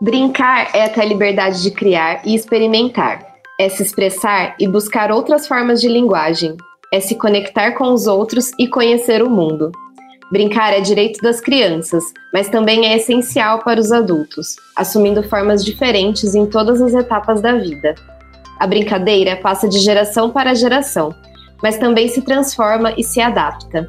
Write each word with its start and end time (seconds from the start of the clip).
Brincar 0.00 0.68
é 0.76 0.88
ter 0.88 1.00
a 1.00 1.04
liberdade 1.04 1.60
de 1.60 1.72
criar 1.72 2.22
e 2.24 2.32
experimentar. 2.32 3.34
É 3.58 3.68
se 3.68 3.82
expressar 3.82 4.54
e 4.56 4.68
buscar 4.68 5.10
outras 5.10 5.48
formas 5.48 5.80
de 5.80 5.88
linguagem. 5.88 6.56
É 6.94 7.00
se 7.00 7.16
conectar 7.16 7.72
com 7.72 7.92
os 7.92 8.06
outros 8.06 8.52
e 8.60 8.68
conhecer 8.68 9.24
o 9.24 9.28
mundo. 9.28 9.72
Brincar 10.30 10.72
é 10.72 10.80
direito 10.80 11.20
das 11.20 11.40
crianças, 11.40 12.04
mas 12.32 12.48
também 12.48 12.86
é 12.86 12.96
essencial 12.96 13.58
para 13.64 13.80
os 13.80 13.90
adultos, 13.90 14.54
assumindo 14.76 15.20
formas 15.28 15.64
diferentes 15.64 16.32
em 16.36 16.46
todas 16.46 16.80
as 16.80 16.94
etapas 16.94 17.40
da 17.40 17.56
vida. 17.56 17.96
A 18.60 18.68
brincadeira 18.68 19.34
passa 19.34 19.68
de 19.68 19.80
geração 19.80 20.30
para 20.30 20.54
geração, 20.54 21.12
mas 21.60 21.76
também 21.76 22.06
se 22.06 22.22
transforma 22.22 22.94
e 22.96 23.02
se 23.02 23.20
adapta. 23.20 23.88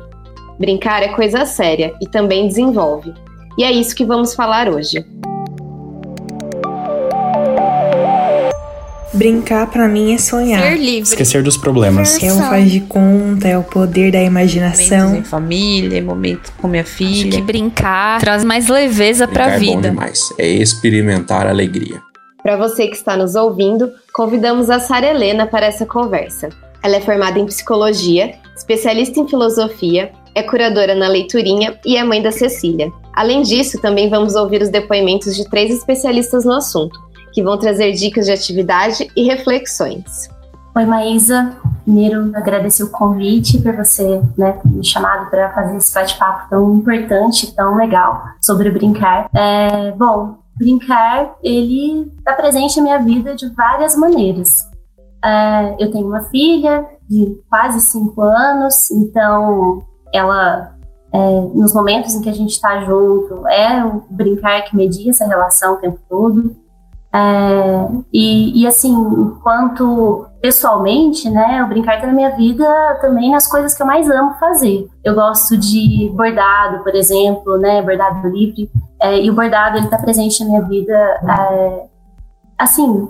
Brincar 0.57 1.03
é 1.03 1.09
coisa 1.09 1.45
séria 1.45 1.93
e 2.01 2.07
também 2.07 2.47
desenvolve. 2.47 3.13
E 3.59 3.63
é 3.63 3.71
isso 3.71 3.95
que 3.95 4.03
vamos 4.03 4.33
falar 4.33 4.67
hoje. 4.67 5.05
Brincar 9.19 9.67
para 9.67 9.85
mim 9.85 10.13
é 10.13 10.17
sonhar. 10.17 10.61
Ser 10.61 10.77
livre. 10.77 11.01
Esquecer 11.01 11.43
dos 11.43 11.57
problemas. 11.57 12.23
É 12.23 12.31
o 12.31 12.37
faz 12.37 12.71
de 12.71 12.79
conta, 12.79 13.49
é 13.49 13.57
o 13.57 13.63
poder 13.63 14.13
da 14.13 14.23
imaginação. 14.23 15.09
Momentos 15.09 15.27
em 15.27 15.29
família, 15.29 16.01
momento 16.01 16.53
com 16.61 16.69
minha 16.69 16.85
filha. 16.85 17.27
Acho 17.27 17.37
que 17.37 17.41
brincar 17.41 18.21
traz 18.21 18.45
mais 18.45 18.69
leveza 18.69 19.27
para 19.27 19.55
a 19.55 19.57
vida. 19.57 19.71
É 19.71 19.75
bom 19.75 19.81
demais. 19.81 20.33
É 20.37 20.47
experimentar 20.47 21.47
alegria. 21.47 22.01
Para 22.41 22.55
você 22.55 22.87
que 22.87 22.95
está 22.95 23.17
nos 23.17 23.35
ouvindo, 23.35 23.91
convidamos 24.13 24.69
a 24.69 24.79
Sara 24.79 25.07
Helena 25.07 25.45
para 25.45 25.65
essa 25.65 25.85
conversa. 25.85 26.47
Ela 26.81 26.95
é 26.95 27.01
formada 27.01 27.37
em 27.37 27.45
psicologia, 27.45 28.35
especialista 28.55 29.19
em 29.19 29.27
filosofia, 29.27 30.13
é 30.33 30.41
curadora 30.43 30.95
na 30.95 31.09
Leiturinha 31.09 31.77
e 31.85 31.97
é 31.97 32.03
mãe 32.05 32.21
da 32.21 32.31
Cecília. 32.31 32.89
Além 33.13 33.41
disso, 33.41 33.81
também 33.81 34.09
vamos 34.09 34.35
ouvir 34.35 34.61
os 34.61 34.69
depoimentos 34.69 35.35
de 35.35 35.43
três 35.49 35.69
especialistas 35.71 36.45
no 36.45 36.53
assunto, 36.53 36.97
que 37.33 37.43
vão 37.43 37.57
trazer 37.57 37.91
dicas 37.93 38.25
de 38.25 38.31
atividade 38.31 39.09
e 39.15 39.23
reflexões. 39.23 40.29
Oi, 40.75 40.85
Maísa. 40.85 41.57
Primeiro, 41.83 42.31
agradecer 42.35 42.83
o 42.83 42.91
convite 42.91 43.59
por 43.61 43.75
você 43.75 44.21
né, 44.37 44.59
me 44.63 44.85
chamado 44.85 45.29
para 45.29 45.51
fazer 45.53 45.77
esse 45.77 45.93
bate-papo 45.93 46.49
tão 46.49 46.75
importante, 46.75 47.53
tão 47.55 47.75
legal 47.75 48.23
sobre 48.39 48.69
brincar. 48.69 49.27
É, 49.33 49.91
bom, 49.93 50.37
brincar, 50.57 51.35
ele 51.41 52.11
está 52.17 52.33
presente 52.33 52.77
na 52.77 52.83
minha 52.83 52.99
vida 52.99 53.35
de 53.35 53.49
várias 53.49 53.95
maneiras. 53.95 54.69
É, 55.25 55.75
eu 55.83 55.91
tenho 55.91 56.07
uma 56.07 56.21
filha 56.25 56.85
de 57.09 57.41
quase 57.49 57.81
cinco 57.81 58.21
anos, 58.21 58.91
então 58.91 59.83
ela, 60.13 60.75
é, 61.11 61.41
nos 61.53 61.73
momentos 61.73 62.13
em 62.13 62.21
que 62.21 62.29
a 62.29 62.33
gente 62.33 62.51
está 62.51 62.85
junto, 62.85 63.47
é 63.47 63.83
o 63.83 64.03
brincar 64.09 64.61
que 64.61 64.75
media 64.75 65.09
essa 65.09 65.25
relação 65.25 65.73
o 65.73 65.77
tempo 65.77 65.99
todo. 66.07 66.55
É, 67.13 67.87
e, 68.13 68.61
e, 68.61 68.67
assim, 68.67 68.91
enquanto 68.91 70.27
pessoalmente, 70.41 71.29
né, 71.29 71.63
o 71.63 71.67
brincar 71.67 71.95
está 71.95 72.07
na 72.07 72.13
minha 72.13 72.35
vida 72.35 72.65
também 73.01 73.31
nas 73.31 73.47
coisas 73.47 73.73
que 73.73 73.81
eu 73.81 73.87
mais 73.87 74.09
amo 74.09 74.35
fazer. 74.39 74.87
Eu 75.03 75.15
gosto 75.15 75.57
de 75.57 76.11
bordado, 76.15 76.83
por 76.83 76.95
exemplo, 76.95 77.57
né, 77.57 77.81
bordado 77.81 78.27
livre, 78.29 78.71
é, 79.01 79.19
e 79.19 79.29
o 79.29 79.33
bordado 79.33 79.77
ele 79.77 79.85
está 79.85 79.97
presente 79.97 80.43
na 80.43 80.49
minha 80.49 80.61
vida, 80.61 80.93
é, 80.93 81.87
assim, 82.57 83.09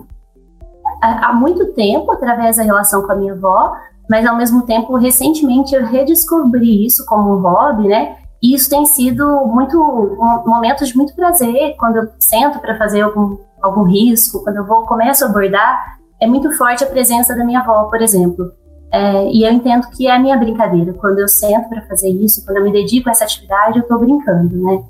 há 1.01 1.33
muito 1.33 1.73
tempo 1.73 2.11
através 2.11 2.57
da 2.57 2.63
relação 2.63 3.03
com 3.05 3.11
a 3.11 3.15
minha 3.15 3.33
avó, 3.33 3.73
mas 4.09 4.25
ao 4.25 4.35
mesmo 4.35 4.63
tempo 4.63 4.95
recentemente 4.95 5.75
eu 5.75 5.85
redescobri 5.85 6.85
isso 6.85 7.05
como 7.05 7.35
um 7.35 7.41
hobby, 7.41 7.87
né? 7.87 8.15
E 8.41 8.55
isso 8.55 8.69
tem 8.69 8.85
sido 8.85 9.45
muito 9.45 9.77
um, 9.77 10.49
momentos 10.49 10.87
de 10.87 10.97
muito 10.97 11.13
prazer 11.13 11.75
quando 11.77 11.97
eu 11.97 12.07
sento 12.17 12.59
para 12.59 12.77
fazer 12.77 13.01
algum 13.01 13.37
algum 13.61 13.83
risco, 13.83 14.43
quando 14.43 14.57
eu 14.57 14.65
vou 14.65 14.85
começo 14.85 15.25
a 15.25 15.27
bordar, 15.27 15.97
é 16.19 16.27
muito 16.27 16.51
forte 16.53 16.83
a 16.83 16.87
presença 16.87 17.35
da 17.35 17.45
minha 17.45 17.59
avó, 17.59 17.85
por 17.85 18.01
exemplo. 18.01 18.51
É, 18.91 19.31
e 19.31 19.43
eu 19.43 19.51
entendo 19.51 19.87
que 19.91 20.07
é 20.07 20.15
a 20.15 20.19
minha 20.19 20.35
brincadeira. 20.37 20.93
Quando 20.93 21.19
eu 21.19 21.27
sento 21.27 21.69
para 21.69 21.81
fazer 21.83 22.09
isso, 22.09 22.43
quando 22.45 22.57
eu 22.57 22.63
me 22.63 22.71
dedico 22.71 23.07
a 23.07 23.11
essa 23.11 23.23
atividade, 23.23 23.77
eu 23.77 23.83
estou 23.83 23.99
brincando, 23.99 24.57
né? 24.57 24.83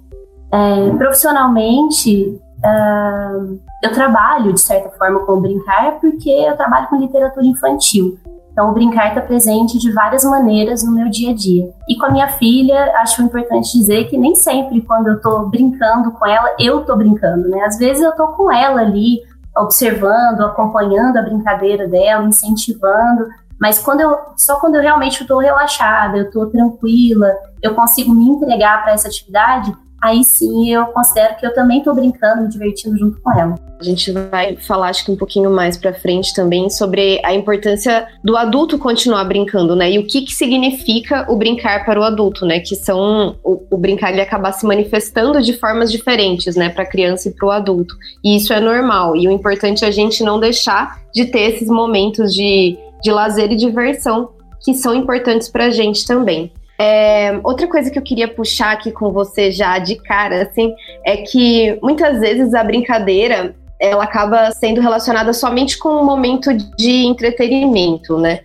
É, 0.51 0.89
profissionalmente, 0.97 2.39
uh, 2.63 3.59
eu 3.83 3.93
trabalho 3.93 4.51
de 4.53 4.59
certa 4.59 4.89
forma 4.91 5.19
com 5.19 5.39
brincar 5.39 5.99
porque 5.99 6.29
eu 6.29 6.55
trabalho 6.55 6.87
com 6.87 6.95
literatura 6.95 7.45
infantil. 7.45 8.17
Então, 8.59 8.71
o 8.71 8.73
brincar 8.73 9.07
está 9.07 9.21
presente 9.21 9.79
de 9.79 9.89
várias 9.93 10.25
maneiras 10.25 10.83
no 10.83 10.91
meu 10.91 11.09
dia 11.09 11.31
a 11.31 11.33
dia. 11.33 11.71
E 11.87 11.95
com 11.97 12.07
a 12.07 12.11
minha 12.11 12.27
filha, 12.27 12.93
acho 12.97 13.21
importante 13.21 13.71
dizer 13.71 14.09
que 14.09 14.17
nem 14.17 14.35
sempre, 14.35 14.81
quando 14.81 15.07
eu 15.07 15.15
estou 15.15 15.47
brincando 15.47 16.11
com 16.11 16.27
ela, 16.27 16.53
eu 16.59 16.81
estou 16.81 16.97
brincando, 16.97 17.47
né? 17.47 17.61
Às 17.61 17.77
vezes 17.77 18.03
eu 18.03 18.09
estou 18.09 18.27
com 18.33 18.51
ela 18.51 18.81
ali, 18.81 19.21
observando, 19.55 20.41
acompanhando 20.41 21.15
a 21.15 21.21
brincadeira 21.21 21.87
dela, 21.87 22.25
incentivando. 22.25 23.29
Mas 23.57 23.79
quando 23.79 24.01
eu, 24.01 24.17
só 24.35 24.59
quando 24.59 24.75
eu 24.75 24.81
realmente 24.81 25.21
estou 25.21 25.39
relaxada, 25.39 26.17
eu 26.17 26.25
estou 26.25 26.47
tranquila, 26.47 27.31
eu 27.61 27.73
consigo 27.73 28.13
me 28.13 28.27
entregar 28.27 28.83
para 28.83 28.91
essa 28.91 29.07
atividade, 29.07 29.73
aí 30.01 30.23
sim 30.23 30.71
eu 30.73 30.85
considero 30.87 31.35
que 31.37 31.45
eu 31.45 31.53
também 31.53 31.79
estou 31.79 31.93
brincando, 31.93 32.43
me 32.43 32.49
divertindo 32.49 32.97
junto 32.97 33.19
com 33.21 33.31
ela. 33.39 33.55
A 33.79 33.83
gente 33.83 34.11
vai 34.11 34.57
falar, 34.57 34.89
acho 34.89 35.05
que 35.05 35.11
um 35.11 35.15
pouquinho 35.15 35.49
mais 35.49 35.77
para 35.77 35.93
frente 35.93 36.33
também 36.33 36.69
sobre 36.69 37.21
a 37.23 37.33
importância 37.33 38.05
do 38.21 38.35
adulto 38.35 38.77
continuar 38.77 39.23
brincando, 39.23 39.73
né? 39.73 39.91
E 39.91 39.99
o 39.99 40.05
que, 40.05 40.21
que 40.21 40.33
significa 40.33 41.25
o 41.31 41.37
brincar 41.37 41.85
para 41.85 41.97
o 41.97 42.03
adulto, 42.03 42.45
né? 42.45 42.59
Que 42.59 42.75
são 42.75 43.37
o, 43.41 43.63
o 43.71 43.77
brincar 43.77 44.11
ele 44.11 44.19
acaba 44.19 44.51
se 44.51 44.65
manifestando 44.65 45.41
de 45.41 45.53
formas 45.53 45.89
diferentes, 45.89 46.57
né? 46.57 46.67
Para 46.69 46.83
a 46.83 46.87
criança 46.87 47.29
e 47.29 47.31
para 47.33 47.47
o 47.47 47.51
adulto. 47.51 47.95
E 48.21 48.35
isso 48.35 48.51
é 48.51 48.59
normal. 48.59 49.15
E 49.15 49.27
o 49.27 49.31
importante 49.31 49.85
é 49.85 49.87
a 49.87 49.91
gente 49.91 50.23
não 50.25 50.41
deixar 50.41 50.99
de 51.13 51.25
ter 51.25 51.53
esses 51.53 51.69
momentos 51.69 52.33
de, 52.33 52.77
de 53.01 53.11
lazer 53.11 53.49
e 53.51 53.55
diversão 53.55 54.29
que 54.61 54.73
são 54.73 54.93
importantes 54.93 55.47
para 55.47 55.65
a 55.65 55.69
gente 55.69 56.05
também. 56.05 56.51
É, 56.79 57.37
outra 57.43 57.67
coisa 57.67 57.91
que 57.91 57.99
eu 57.99 58.03
queria 58.03 58.27
puxar 58.27 58.71
aqui 58.71 58.89
com 58.89 59.11
você 59.11 59.51
já 59.51 59.77
de 59.79 59.95
cara, 59.95 60.43
assim, 60.43 60.73
é 61.05 61.17
que 61.17 61.77
muitas 61.83 62.21
vezes 62.21 62.53
a 62.53 62.63
brincadeira 62.63 63.53
ela 63.77 64.05
acaba 64.05 64.49
sendo 64.51 64.79
relacionada 64.79 65.33
somente 65.33 65.77
com 65.77 65.89
um 65.89 66.05
momento 66.05 66.53
de 66.53 67.05
entretenimento, 67.05 68.17
né? 68.17 68.39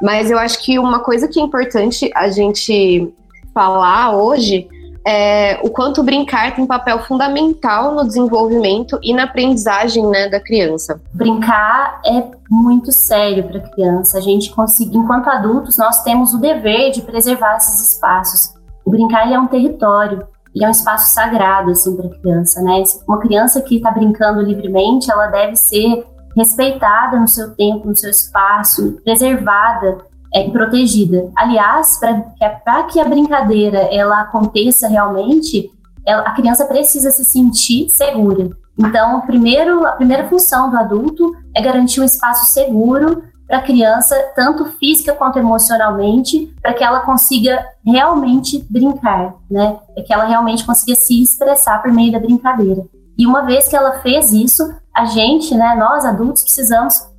Mas 0.00 0.30
eu 0.30 0.38
acho 0.38 0.62
que 0.62 0.78
uma 0.78 1.00
coisa 1.00 1.28
que 1.28 1.40
é 1.40 1.42
importante 1.42 2.10
a 2.14 2.28
gente 2.28 3.12
falar 3.52 4.16
hoje 4.16 4.68
é, 5.06 5.58
o 5.62 5.70
quanto 5.70 6.02
brincar 6.02 6.54
tem 6.54 6.66
papel 6.66 7.00
fundamental 7.00 7.94
no 7.94 8.06
desenvolvimento 8.06 8.98
e 9.02 9.14
na 9.14 9.24
aprendizagem 9.24 10.06
né, 10.06 10.28
da 10.28 10.40
criança. 10.40 11.00
Brincar 11.12 12.00
é 12.04 12.24
muito 12.50 12.92
sério 12.92 13.44
para 13.44 13.58
a 13.58 13.68
criança. 13.70 14.18
A 14.18 14.20
gente 14.20 14.50
consegue, 14.50 14.96
enquanto 14.96 15.28
adultos, 15.28 15.78
nós 15.78 16.02
temos 16.02 16.34
o 16.34 16.38
dever 16.38 16.90
de 16.90 17.02
preservar 17.02 17.56
esses 17.56 17.92
espaços. 17.92 18.54
O 18.84 18.90
brincar 18.90 19.30
é 19.30 19.38
um 19.38 19.46
território 19.46 20.26
e 20.54 20.64
é 20.64 20.68
um 20.68 20.72
espaço 20.72 21.14
sagrado 21.14 21.70
assim 21.70 21.96
para 21.96 22.06
a 22.06 22.18
criança, 22.18 22.60
né? 22.60 22.82
Uma 23.06 23.20
criança 23.20 23.62
que 23.62 23.76
está 23.76 23.90
brincando 23.90 24.42
livremente, 24.42 25.10
ela 25.10 25.28
deve 25.28 25.54
ser 25.54 26.04
respeitada 26.36 27.18
no 27.18 27.28
seu 27.28 27.54
tempo, 27.54 27.88
no 27.88 27.96
seu 27.96 28.10
espaço, 28.10 29.00
preservada 29.04 30.09
é, 30.34 30.48
protegida. 30.50 31.30
Aliás, 31.36 31.98
para 31.98 32.82
que 32.84 33.00
a 33.00 33.04
brincadeira 33.04 33.78
ela 33.92 34.20
aconteça 34.20 34.88
realmente, 34.88 35.70
ela, 36.06 36.22
a 36.22 36.32
criança 36.32 36.64
precisa 36.64 37.10
se 37.10 37.24
sentir 37.24 37.88
segura. 37.88 38.50
Então, 38.78 39.20
primeiro, 39.22 39.86
a 39.86 39.92
primeira 39.92 40.28
função 40.28 40.70
do 40.70 40.76
adulto 40.76 41.34
é 41.54 41.60
garantir 41.60 42.00
um 42.00 42.04
espaço 42.04 42.46
seguro 42.52 43.22
para 43.46 43.58
a 43.58 43.62
criança, 43.62 44.16
tanto 44.34 44.64
física 44.78 45.12
quanto 45.12 45.38
emocionalmente, 45.38 46.54
para 46.62 46.72
que 46.72 46.84
ela 46.84 47.00
consiga 47.00 47.66
realmente 47.84 48.64
brincar, 48.70 49.34
né? 49.50 49.76
Para 49.92 50.04
que 50.04 50.12
ela 50.12 50.24
realmente 50.24 50.64
consiga 50.64 50.94
se 50.94 51.20
expressar 51.20 51.82
por 51.82 51.92
meio 51.92 52.12
da 52.12 52.20
brincadeira. 52.20 52.84
E 53.18 53.26
uma 53.26 53.42
vez 53.42 53.66
que 53.66 53.76
ela 53.76 53.98
fez 53.98 54.32
isso, 54.32 54.72
a 54.94 55.04
gente, 55.04 55.54
né, 55.54 55.74
nós 55.76 56.04
adultos, 56.04 56.42
precisamos 56.42 57.09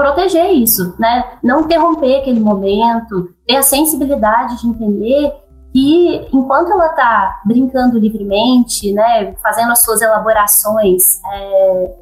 proteger 0.00 0.50
isso, 0.52 0.94
né? 0.98 1.24
Não 1.42 1.60
interromper 1.60 2.20
aquele 2.20 2.40
momento, 2.40 3.34
ter 3.46 3.56
a 3.56 3.62
sensibilidade 3.62 4.58
de 4.58 4.66
entender 4.66 5.30
que 5.74 6.28
enquanto 6.32 6.72
ela 6.72 6.86
está 6.86 7.42
brincando 7.44 7.98
livremente, 7.98 8.92
né, 8.94 9.34
fazendo 9.42 9.70
as 9.70 9.84
suas 9.84 10.00
elaborações, 10.00 11.20
é, 11.32 11.94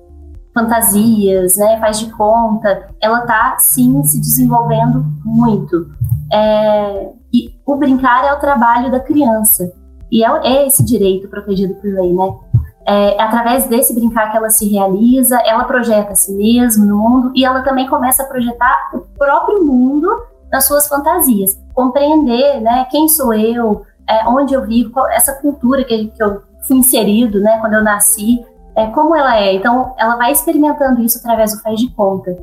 fantasias, 0.55 1.57
né, 1.57 1.79
faz 1.81 1.99
de 1.99 2.11
conta, 2.13 2.89
ela 3.03 3.21
está 3.21 3.57
sim 3.59 4.03
se 4.05 4.21
desenvolvendo 4.21 5.05
muito. 5.25 5.89
É, 6.33 7.11
e 7.33 7.53
o 7.67 7.75
brincar 7.75 8.25
é 8.25 8.33
o 8.33 8.39
trabalho 8.39 8.93
da 8.93 9.01
criança 9.01 9.73
e 10.11 10.25
é, 10.25 10.29
é 10.45 10.67
esse 10.67 10.85
direito 10.85 11.29
protegido 11.29 11.75
por 11.75 11.93
lei, 11.93 12.15
né? 12.15 12.33
É, 12.89 13.21
através 13.21 13.67
desse 13.67 13.95
brincar 13.95 14.31
que 14.31 14.37
ela 14.39 14.49
se 14.49 14.67
realiza, 14.67 15.39
ela 15.45 15.65
projeta 15.65 16.13
a 16.13 16.17
si 16.17 16.33
mesma 16.33 16.87
no 16.87 16.97
mundo 16.97 17.33
e 17.35 17.45
ela 17.45 17.61
também 17.61 17.87
começa 17.87 18.23
a 18.23 18.27
projetar 18.27 18.89
o 18.95 19.01
próprio 19.19 19.63
mundo 19.63 20.09
nas 20.51 20.67
suas 20.67 20.89
fantasias, 20.89 21.61
compreender, 21.75 22.63
né, 22.63 22.87
quem 22.91 23.07
sou 23.07 23.35
eu, 23.35 23.85
é, 24.09 24.27
onde 24.27 24.55
eu 24.55 24.67
vivo, 24.67 24.91
qual, 24.91 25.07
essa 25.11 25.35
cultura 25.35 25.85
que, 25.85 26.07
que, 26.07 26.23
eu 26.23 26.41
fui 26.67 26.79
inserido, 26.79 27.39
né, 27.41 27.59
quando 27.61 27.75
eu 27.75 27.85
nasci, 27.85 28.43
é, 28.75 28.87
como 28.87 29.15
ela 29.15 29.37
é. 29.39 29.53
Então, 29.53 29.95
ela 29.99 30.17
vai 30.17 30.33
experimentando 30.33 31.03
isso 31.03 31.19
através 31.19 31.53
do 31.53 31.61
faz 31.61 31.79
de 31.79 31.91
conta. 31.91 32.35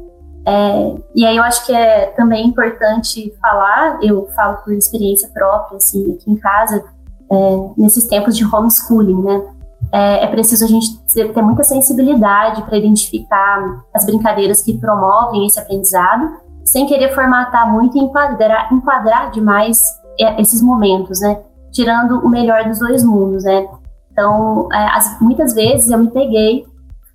É, 0.45 0.95
e 1.15 1.25
aí 1.25 1.37
eu 1.37 1.41
acho 1.43 1.65
que 1.65 1.73
é 1.73 2.05
também 2.15 2.45
importante 2.45 3.35
falar, 3.41 3.97
eu 4.03 4.29
falo 4.35 4.57
por 4.57 4.73
experiência 4.73 5.27
própria, 5.33 5.77
assim, 5.77 6.13
aqui 6.13 6.29
em 6.29 6.35
casa, 6.35 6.85
é, 7.31 7.35
nesses 7.75 8.05
tempos 8.05 8.37
de 8.37 8.45
homeschooling, 8.45 9.23
né? 9.23 9.54
É, 9.91 10.23
é 10.23 10.27
preciso 10.27 10.65
a 10.65 10.67
gente 10.67 10.97
ter, 11.13 11.31
muita 11.41 11.63
sensibilidade 11.63 12.61
para 12.63 12.77
identificar 12.77 13.83
as 13.93 14.05
brincadeiras 14.05 14.61
que 14.61 14.77
promovem 14.77 15.45
esse 15.45 15.59
aprendizado, 15.59 16.37
sem 16.63 16.85
querer 16.87 17.13
formatar 17.13 17.71
muito 17.71 17.97
e 17.97 18.01
enquadrar, 18.01 18.73
enquadrar 18.73 19.31
demais 19.31 19.83
é, 20.19 20.41
esses 20.41 20.61
momentos, 20.61 21.21
né? 21.21 21.39
Tirando 21.71 22.19
o 22.19 22.29
melhor 22.29 22.63
dos 22.65 22.79
dois 22.79 23.03
mundos, 23.03 23.43
né? 23.43 23.67
Então, 24.11 24.67
é, 24.71 24.85
as, 24.95 25.19
muitas 25.19 25.53
vezes 25.53 25.91
eu 25.91 25.99
me 25.99 26.09
peguei 26.09 26.65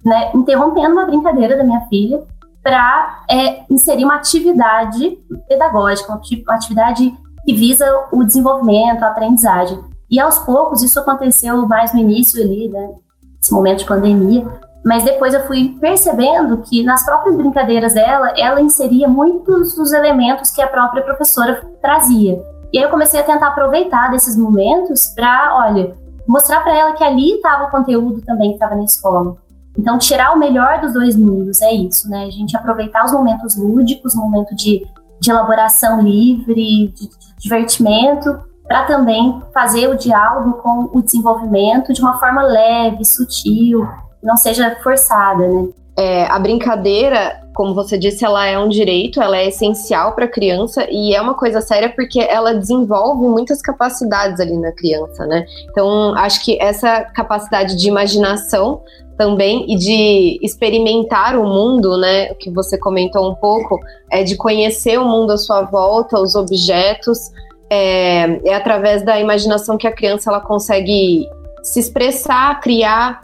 né, 0.04 0.30
interrompendo 0.34 0.92
uma 0.92 1.06
brincadeira 1.06 1.56
da 1.56 1.64
minha 1.64 1.80
filha 1.82 2.22
para 2.62 3.24
é, 3.28 3.62
inserir 3.70 4.04
uma 4.04 4.16
atividade 4.16 5.18
pedagógica, 5.48 6.12
uma 6.12 6.54
atividade 6.54 7.14
que 7.44 7.54
visa 7.54 7.86
o 8.12 8.22
desenvolvimento, 8.22 9.02
a 9.02 9.08
aprendizagem. 9.08 9.78
E 10.10 10.18
aos 10.18 10.38
poucos, 10.40 10.82
isso 10.82 10.98
aconteceu 10.98 11.66
mais 11.66 11.92
no 11.92 12.00
início 12.00 12.42
ali, 12.42 12.68
né, 12.68 12.90
nesse 13.36 13.52
momento 13.52 13.78
de 13.78 13.84
pandemia, 13.86 14.46
mas 14.84 15.04
depois 15.04 15.34
eu 15.34 15.46
fui 15.46 15.76
percebendo 15.80 16.58
que 16.58 16.82
nas 16.82 17.04
próprias 17.04 17.36
brincadeiras 17.36 17.94
dela, 17.94 18.32
ela 18.36 18.60
inseria 18.60 19.06
muitos 19.06 19.74
dos 19.74 19.92
elementos 19.92 20.50
que 20.50 20.62
a 20.62 20.66
própria 20.66 21.02
professora 21.02 21.62
trazia. 21.82 22.42
E 22.72 22.78
aí 22.78 22.84
eu 22.84 22.90
comecei 22.90 23.20
a 23.20 23.24
tentar 23.24 23.48
aproveitar 23.48 24.10
desses 24.10 24.36
momentos 24.36 25.12
para, 25.14 25.56
olha, 25.56 25.94
mostrar 26.26 26.60
para 26.62 26.76
ela 26.76 26.92
que 26.92 27.04
ali 27.04 27.34
estava 27.34 27.64
o 27.64 27.70
conteúdo 27.70 28.22
também 28.22 28.50
que 28.50 28.54
estava 28.54 28.74
na 28.74 28.84
escola. 28.84 29.36
Então, 29.76 29.98
tirar 29.98 30.32
o 30.32 30.38
melhor 30.38 30.80
dos 30.80 30.92
dois 30.92 31.16
mundos 31.16 31.60
é 31.62 31.72
isso, 31.72 32.08
né? 32.08 32.24
A 32.24 32.30
gente 32.30 32.56
aproveitar 32.56 33.04
os 33.04 33.12
momentos 33.12 33.56
lúdicos, 33.56 34.14
momento 34.14 34.54
de, 34.54 34.86
de 35.20 35.30
elaboração 35.30 36.00
livre, 36.00 36.88
de, 36.88 37.08
de 37.08 37.34
divertimento, 37.38 38.38
para 38.70 38.84
também 38.84 39.42
fazer 39.52 39.88
o 39.88 39.96
diálogo 39.96 40.58
com 40.62 40.96
o 40.96 41.02
desenvolvimento 41.02 41.92
de 41.92 42.00
uma 42.00 42.20
forma 42.20 42.40
leve, 42.44 43.04
sutil, 43.04 43.84
não 44.22 44.36
seja 44.36 44.76
forçada, 44.80 45.44
né? 45.44 45.68
É, 45.98 46.26
a 46.26 46.38
brincadeira, 46.38 47.42
como 47.52 47.74
você 47.74 47.98
disse, 47.98 48.24
ela 48.24 48.46
é 48.46 48.56
um 48.56 48.68
direito, 48.68 49.20
ela 49.20 49.36
é 49.36 49.48
essencial 49.48 50.12
para 50.12 50.26
a 50.26 50.28
criança 50.28 50.86
e 50.88 51.12
é 51.12 51.20
uma 51.20 51.34
coisa 51.34 51.60
séria 51.60 51.88
porque 51.88 52.20
ela 52.20 52.54
desenvolve 52.54 53.26
muitas 53.26 53.60
capacidades 53.60 54.38
ali 54.38 54.56
na 54.56 54.70
criança, 54.70 55.26
né? 55.26 55.44
Então, 55.68 56.14
acho 56.14 56.44
que 56.44 56.56
essa 56.62 57.00
capacidade 57.06 57.74
de 57.74 57.88
imaginação 57.88 58.82
também 59.18 59.66
e 59.68 59.76
de 59.76 60.38
experimentar 60.42 61.36
o 61.36 61.42
mundo, 61.44 61.98
né? 61.98 62.30
O 62.30 62.36
que 62.36 62.48
você 62.52 62.78
comentou 62.78 63.28
um 63.28 63.34
pouco, 63.34 63.80
é 64.12 64.22
de 64.22 64.36
conhecer 64.36 64.96
o 64.96 65.04
mundo 65.04 65.32
à 65.32 65.36
sua 65.36 65.62
volta, 65.62 66.20
os 66.20 66.36
objetos. 66.36 67.32
É, 67.70 68.48
é 68.48 68.54
através 68.54 69.04
da 69.04 69.18
imaginação 69.20 69.78
que 69.78 69.86
a 69.86 69.92
criança 69.92 70.28
ela 70.28 70.40
consegue 70.40 71.28
se 71.62 71.78
expressar, 71.78 72.60
criar 72.60 73.22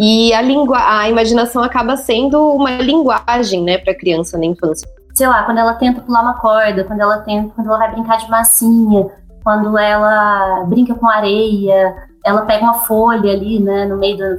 e 0.00 0.32
a, 0.32 0.40
língua, 0.40 0.78
a 0.78 1.08
imaginação 1.08 1.60
acaba 1.60 1.96
sendo 1.96 2.52
uma 2.52 2.70
linguagem, 2.70 3.64
né, 3.64 3.78
para 3.78 3.92
a 3.92 3.98
criança 3.98 4.38
na 4.38 4.46
infância. 4.46 4.88
Sei 5.12 5.26
lá, 5.26 5.42
quando 5.42 5.58
ela 5.58 5.74
tenta 5.74 6.00
pular 6.00 6.22
uma 6.22 6.38
corda, 6.38 6.84
quando 6.84 7.00
ela 7.00 7.18
tenta, 7.18 7.52
quando 7.56 7.66
ela 7.66 7.78
vai 7.78 7.90
brincar 7.90 8.18
de 8.18 8.30
massinha, 8.30 9.08
quando 9.42 9.76
ela 9.76 10.64
brinca 10.66 10.94
com 10.94 11.08
areia, 11.08 11.96
ela 12.24 12.42
pega 12.42 12.62
uma 12.62 12.74
folha 12.74 13.32
ali, 13.32 13.58
né, 13.58 13.86
no 13.86 13.96
meio 13.96 14.16
do 14.16 14.36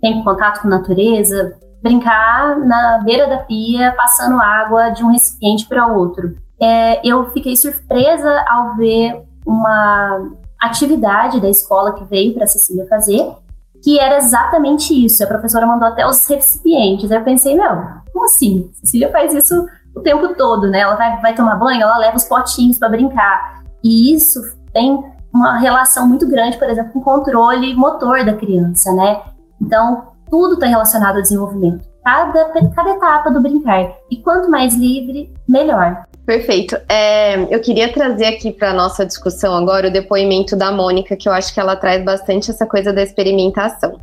tem 0.00 0.24
contato 0.24 0.62
com 0.62 0.68
a 0.68 0.70
natureza, 0.70 1.52
brincar 1.82 2.58
na 2.58 3.02
beira 3.04 3.26
da 3.26 3.38
pia, 3.38 3.94
passando 3.94 4.40
água 4.40 4.88
de 4.88 5.04
um 5.04 5.12
recipiente 5.12 5.66
para 5.66 5.86
outro. 5.88 6.36
É, 6.60 7.06
eu 7.06 7.30
fiquei 7.30 7.56
surpresa 7.56 8.44
ao 8.48 8.76
ver 8.76 9.22
uma 9.46 10.30
atividade 10.60 11.40
da 11.40 11.48
escola 11.48 11.94
que 11.94 12.04
veio 12.04 12.34
para 12.34 12.44
a 12.44 12.46
Cecília 12.46 12.86
fazer, 12.86 13.32
que 13.82 13.98
era 13.98 14.18
exatamente 14.18 14.92
isso. 14.92 15.24
A 15.24 15.26
professora 15.26 15.66
mandou 15.66 15.88
até 15.88 16.06
os 16.06 16.26
recipientes. 16.26 17.10
Aí 17.10 17.18
eu 17.18 17.24
pensei, 17.24 17.56
não, 17.56 18.02
como 18.12 18.26
assim? 18.26 18.70
Cecília 18.74 19.10
faz 19.10 19.34
isso 19.34 19.66
o 19.94 20.00
tempo 20.00 20.34
todo, 20.34 20.68
né? 20.68 20.80
Ela 20.80 20.96
vai, 20.96 21.20
vai 21.20 21.34
tomar 21.34 21.56
banho, 21.56 21.82
ela 21.82 21.96
leva 21.96 22.16
os 22.16 22.24
potinhos 22.24 22.78
para 22.78 22.90
brincar. 22.90 23.62
E 23.82 24.14
isso 24.14 24.40
tem 24.72 25.02
uma 25.32 25.58
relação 25.58 26.06
muito 26.06 26.28
grande, 26.28 26.58
por 26.58 26.68
exemplo, 26.68 26.92
com 26.92 26.98
o 26.98 27.02
controle 27.02 27.74
motor 27.74 28.24
da 28.24 28.34
criança, 28.34 28.92
né? 28.92 29.22
Então, 29.60 30.08
tudo 30.28 30.54
está 30.54 30.66
relacionado 30.66 31.16
ao 31.16 31.22
desenvolvimento. 31.22 31.88
Cada, 32.04 32.44
cada 32.74 32.90
etapa 32.90 33.30
do 33.30 33.40
brincar. 33.40 33.92
E 34.10 34.16
quanto 34.18 34.50
mais 34.50 34.74
livre, 34.74 35.32
melhor. 35.48 36.04
Perfeito. 36.24 36.76
É, 36.88 37.42
eu 37.54 37.60
queria 37.60 37.92
trazer 37.92 38.26
aqui 38.26 38.52
para 38.52 38.72
nossa 38.72 39.04
discussão 39.04 39.54
agora 39.56 39.88
o 39.88 39.90
depoimento 39.90 40.54
da 40.54 40.70
Mônica, 40.70 41.16
que 41.16 41.28
eu 41.28 41.32
acho 41.32 41.52
que 41.52 41.58
ela 41.58 41.74
traz 41.76 42.04
bastante 42.04 42.50
essa 42.50 42.66
coisa 42.66 42.92
da 42.92 43.02
experimentação. 43.02 44.00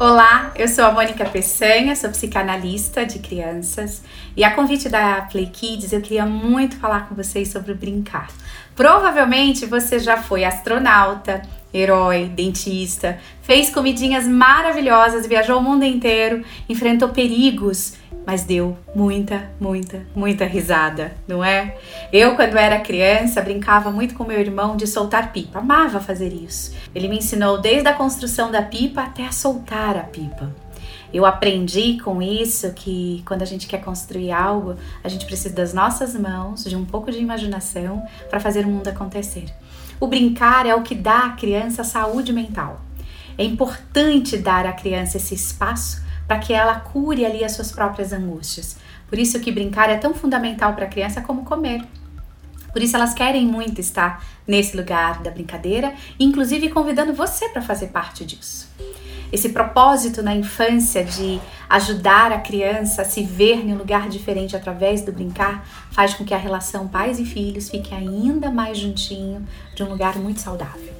Olá, 0.00 0.50
eu 0.56 0.66
sou 0.66 0.82
a 0.86 0.90
Mônica 0.90 1.26
Peçanha, 1.26 1.94
sou 1.94 2.08
psicanalista 2.08 3.04
de 3.04 3.18
crianças 3.18 4.02
e 4.34 4.42
a 4.42 4.50
convite 4.54 4.88
da 4.88 5.28
Play 5.30 5.44
Kids 5.44 5.92
eu 5.92 6.00
queria 6.00 6.24
muito 6.24 6.78
falar 6.78 7.06
com 7.06 7.14
vocês 7.14 7.48
sobre 7.48 7.74
brincar. 7.74 8.28
Provavelmente 8.74 9.66
você 9.66 9.98
já 9.98 10.16
foi 10.16 10.42
astronauta, 10.42 11.42
herói, 11.72 12.28
dentista, 12.28 13.18
fez 13.42 13.70
comidinhas 13.70 14.26
maravilhosas, 14.26 15.26
viajou 15.26 15.58
o 15.58 15.62
mundo 15.62 15.84
inteiro, 15.84 16.44
enfrentou 16.68 17.10
perigos 17.10 17.98
mas 18.26 18.44
deu 18.44 18.76
muita, 18.94 19.50
muita, 19.58 20.06
muita 20.14 20.44
risada, 20.44 21.16
não 21.26 21.42
é? 21.44 21.76
Eu, 22.12 22.36
quando 22.36 22.56
era 22.56 22.78
criança, 22.80 23.42
brincava 23.42 23.90
muito 23.90 24.14
com 24.14 24.24
meu 24.24 24.38
irmão 24.38 24.76
de 24.76 24.86
soltar 24.86 25.32
pipa, 25.32 25.58
amava 25.58 26.00
fazer 26.00 26.32
isso. 26.32 26.72
Ele 26.94 27.08
me 27.08 27.18
ensinou 27.18 27.60
desde 27.60 27.88
a 27.88 27.94
construção 27.94 28.50
da 28.50 28.62
pipa 28.62 29.02
até 29.02 29.26
a 29.26 29.32
soltar 29.32 29.96
a 29.96 30.04
pipa. 30.04 30.54
Eu 31.12 31.26
aprendi 31.26 31.98
com 31.98 32.22
isso 32.22 32.72
que 32.72 33.22
quando 33.26 33.42
a 33.42 33.46
gente 33.46 33.66
quer 33.66 33.80
construir 33.80 34.30
algo, 34.30 34.76
a 35.02 35.08
gente 35.08 35.26
precisa 35.26 35.52
das 35.52 35.74
nossas 35.74 36.14
mãos, 36.14 36.64
de 36.64 36.76
um 36.76 36.84
pouco 36.84 37.10
de 37.10 37.18
imaginação 37.18 38.04
para 38.28 38.38
fazer 38.38 38.64
o 38.64 38.68
mundo 38.68 38.86
acontecer. 38.86 39.46
O 40.00 40.06
brincar 40.06 40.64
é 40.64 40.74
o 40.74 40.82
que 40.82 40.94
dá 40.94 41.26
à 41.26 41.30
criança 41.32 41.84
saúde 41.84 42.32
mental. 42.32 42.80
É 43.36 43.44
importante 43.44 44.38
dar 44.38 44.64
à 44.64 44.72
criança 44.72 45.18
esse 45.18 45.34
espaço 45.34 46.02
para 46.26 46.38
que 46.38 46.54
ela 46.54 46.80
cure 46.80 47.26
ali 47.26 47.44
as 47.44 47.52
suas 47.52 47.70
próprias 47.70 48.10
angústias. 48.10 48.78
Por 49.08 49.18
isso 49.18 49.38
que 49.40 49.52
brincar 49.52 49.90
é 49.90 49.98
tão 49.98 50.14
fundamental 50.14 50.72
para 50.72 50.86
a 50.86 50.88
criança 50.88 51.20
como 51.20 51.44
comer. 51.44 51.84
Por 52.72 52.82
isso 52.82 52.96
elas 52.96 53.12
querem 53.12 53.44
muito 53.44 53.78
estar 53.80 54.24
nesse 54.46 54.74
lugar 54.74 55.22
da 55.22 55.30
brincadeira, 55.30 55.92
inclusive 56.18 56.70
convidando 56.70 57.12
você 57.12 57.50
para 57.50 57.60
fazer 57.60 57.88
parte 57.88 58.24
disso. 58.24 58.70
Esse 59.32 59.50
propósito 59.50 60.22
na 60.22 60.34
infância 60.34 61.04
de 61.04 61.40
ajudar 61.68 62.32
a 62.32 62.38
criança 62.38 63.02
a 63.02 63.04
se 63.04 63.22
ver 63.22 63.64
em 63.64 63.72
um 63.72 63.76
lugar 63.76 64.08
diferente 64.08 64.56
através 64.56 65.02
do 65.02 65.12
brincar 65.12 65.64
faz 65.92 66.14
com 66.14 66.24
que 66.24 66.34
a 66.34 66.38
relação 66.38 66.88
pais 66.88 67.20
e 67.20 67.24
filhos 67.24 67.68
fique 67.68 67.94
ainda 67.94 68.50
mais 68.50 68.78
juntinho 68.78 69.46
de 69.74 69.82
um 69.84 69.88
lugar 69.88 70.16
muito 70.16 70.40
saudável. 70.40 70.99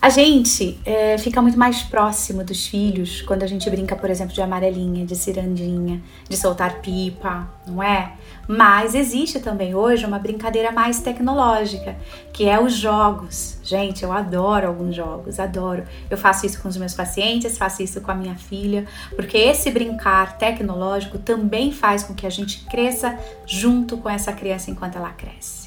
A 0.00 0.10
gente 0.10 0.78
é, 0.86 1.18
fica 1.18 1.42
muito 1.42 1.58
mais 1.58 1.82
próximo 1.82 2.44
dos 2.44 2.68
filhos 2.68 3.20
quando 3.22 3.42
a 3.42 3.48
gente 3.48 3.68
brinca, 3.68 3.96
por 3.96 4.08
exemplo, 4.08 4.32
de 4.32 4.40
amarelinha, 4.40 5.04
de 5.04 5.16
cirandinha, 5.16 6.00
de 6.28 6.36
soltar 6.36 6.80
pipa, 6.80 7.48
não 7.66 7.82
é? 7.82 8.12
Mas 8.46 8.94
existe 8.94 9.40
também 9.40 9.74
hoje 9.74 10.06
uma 10.06 10.20
brincadeira 10.20 10.70
mais 10.70 11.00
tecnológica, 11.00 11.96
que 12.32 12.48
é 12.48 12.62
os 12.62 12.74
jogos. 12.74 13.58
Gente, 13.64 14.04
eu 14.04 14.12
adoro 14.12 14.68
alguns 14.68 14.94
jogos, 14.94 15.40
adoro. 15.40 15.82
Eu 16.08 16.16
faço 16.16 16.46
isso 16.46 16.62
com 16.62 16.68
os 16.68 16.76
meus 16.76 16.94
pacientes, 16.94 17.58
faço 17.58 17.82
isso 17.82 18.00
com 18.00 18.12
a 18.12 18.14
minha 18.14 18.36
filha, 18.36 18.86
porque 19.16 19.36
esse 19.36 19.68
brincar 19.68 20.38
tecnológico 20.38 21.18
também 21.18 21.72
faz 21.72 22.04
com 22.04 22.14
que 22.14 22.24
a 22.24 22.30
gente 22.30 22.64
cresça 22.66 23.18
junto 23.44 23.98
com 23.98 24.08
essa 24.08 24.32
criança 24.32 24.70
enquanto 24.70 24.94
ela 24.94 25.10
cresce. 25.10 25.57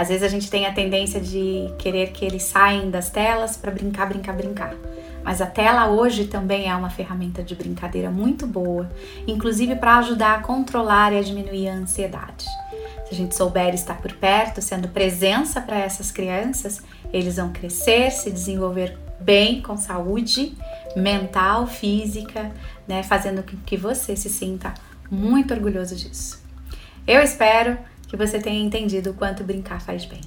Às 0.00 0.08
vezes 0.08 0.22
a 0.22 0.28
gente 0.28 0.48
tem 0.50 0.64
a 0.64 0.72
tendência 0.72 1.20
de 1.20 1.70
querer 1.76 2.10
que 2.12 2.24
eles 2.24 2.44
saiam 2.44 2.88
das 2.88 3.10
telas 3.10 3.58
para 3.58 3.70
brincar, 3.70 4.08
brincar, 4.08 4.34
brincar. 4.34 4.74
Mas 5.22 5.42
a 5.42 5.46
tela 5.46 5.90
hoje 5.90 6.24
também 6.24 6.70
é 6.70 6.74
uma 6.74 6.88
ferramenta 6.88 7.42
de 7.42 7.54
brincadeira 7.54 8.10
muito 8.10 8.46
boa, 8.46 8.90
inclusive 9.26 9.76
para 9.76 9.98
ajudar 9.98 10.38
a 10.38 10.42
controlar 10.42 11.12
e 11.12 11.18
a 11.18 11.22
diminuir 11.22 11.68
a 11.68 11.74
ansiedade. 11.74 12.46
Se 13.04 13.12
a 13.12 13.14
gente 13.14 13.36
souber 13.36 13.74
estar 13.74 14.00
por 14.00 14.14
perto, 14.14 14.62
sendo 14.62 14.88
presença 14.88 15.60
para 15.60 15.78
essas 15.78 16.10
crianças, 16.10 16.82
eles 17.12 17.36
vão 17.36 17.52
crescer, 17.52 18.10
se 18.10 18.30
desenvolver 18.30 18.98
bem, 19.20 19.60
com 19.60 19.76
saúde 19.76 20.56
mental, 20.96 21.66
física, 21.66 22.50
né, 22.88 23.02
fazendo 23.02 23.42
com 23.42 23.58
que 23.66 23.76
você 23.76 24.16
se 24.16 24.30
sinta 24.30 24.72
muito 25.10 25.52
orgulhoso 25.52 25.94
disso. 25.94 26.42
Eu 27.06 27.20
espero 27.20 27.76
que 28.10 28.16
você 28.16 28.40
tenha 28.40 28.60
entendido 28.60 29.10
o 29.10 29.14
quanto 29.14 29.44
brincar 29.44 29.80
faz 29.80 30.04
bem. 30.04 30.20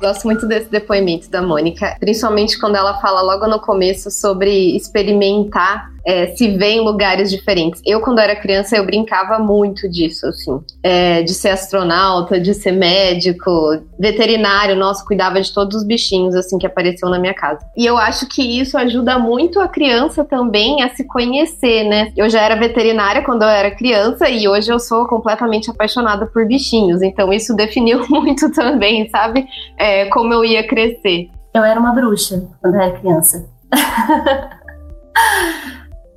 Gosto 0.00 0.24
muito 0.24 0.46
desse 0.46 0.70
depoimento 0.70 1.30
da 1.30 1.42
Mônica, 1.42 1.96
principalmente 1.98 2.58
quando 2.58 2.76
ela 2.76 3.00
fala 3.00 3.22
logo 3.22 3.46
no 3.46 3.58
começo 3.58 4.10
sobre 4.10 4.76
experimentar 4.76 5.90
é, 6.04 6.28
se 6.28 6.48
vê 6.56 6.72
em 6.72 6.80
lugares 6.80 7.30
diferentes. 7.30 7.80
Eu, 7.84 8.00
quando 8.00 8.18
era 8.18 8.36
criança, 8.36 8.76
eu 8.76 8.84
brincava 8.84 9.38
muito 9.38 9.88
disso, 9.88 10.26
assim, 10.26 10.60
é, 10.82 11.22
de 11.22 11.32
ser 11.34 11.50
astronauta, 11.50 12.40
de 12.40 12.54
ser 12.54 12.72
médico, 12.72 13.50
veterinário, 13.98 14.76
nossa, 14.76 15.04
cuidava 15.04 15.40
de 15.40 15.52
todos 15.52 15.76
os 15.76 15.84
bichinhos, 15.84 16.34
assim, 16.34 16.58
que 16.58 16.66
apareciam 16.66 17.10
na 17.10 17.18
minha 17.18 17.34
casa. 17.34 17.60
E 17.76 17.84
eu 17.84 17.96
acho 17.96 18.26
que 18.28 18.42
isso 18.42 18.76
ajuda 18.78 19.18
muito 19.18 19.60
a 19.60 19.68
criança 19.68 20.24
também 20.24 20.82
a 20.82 20.90
se 20.90 21.04
conhecer, 21.04 21.84
né? 21.84 22.12
Eu 22.16 22.28
já 22.28 22.40
era 22.40 22.56
veterinária 22.56 23.22
quando 23.22 23.42
eu 23.42 23.48
era 23.48 23.70
criança 23.70 24.28
e 24.28 24.48
hoje 24.48 24.72
eu 24.72 24.78
sou 24.78 25.06
completamente 25.06 25.70
apaixonada 25.70 26.26
por 26.26 26.46
bichinhos, 26.46 27.02
então 27.02 27.32
isso 27.32 27.54
definiu 27.54 28.06
muito 28.08 28.50
também, 28.52 29.08
sabe? 29.10 29.46
É, 29.78 30.06
como 30.06 30.32
eu 30.32 30.44
ia 30.44 30.66
crescer. 30.66 31.28
Eu 31.52 31.64
era 31.64 31.78
uma 31.80 31.92
bruxa 31.92 32.48
quando 32.60 32.74
eu 32.76 32.80
era 32.80 32.98
criança. 32.98 33.48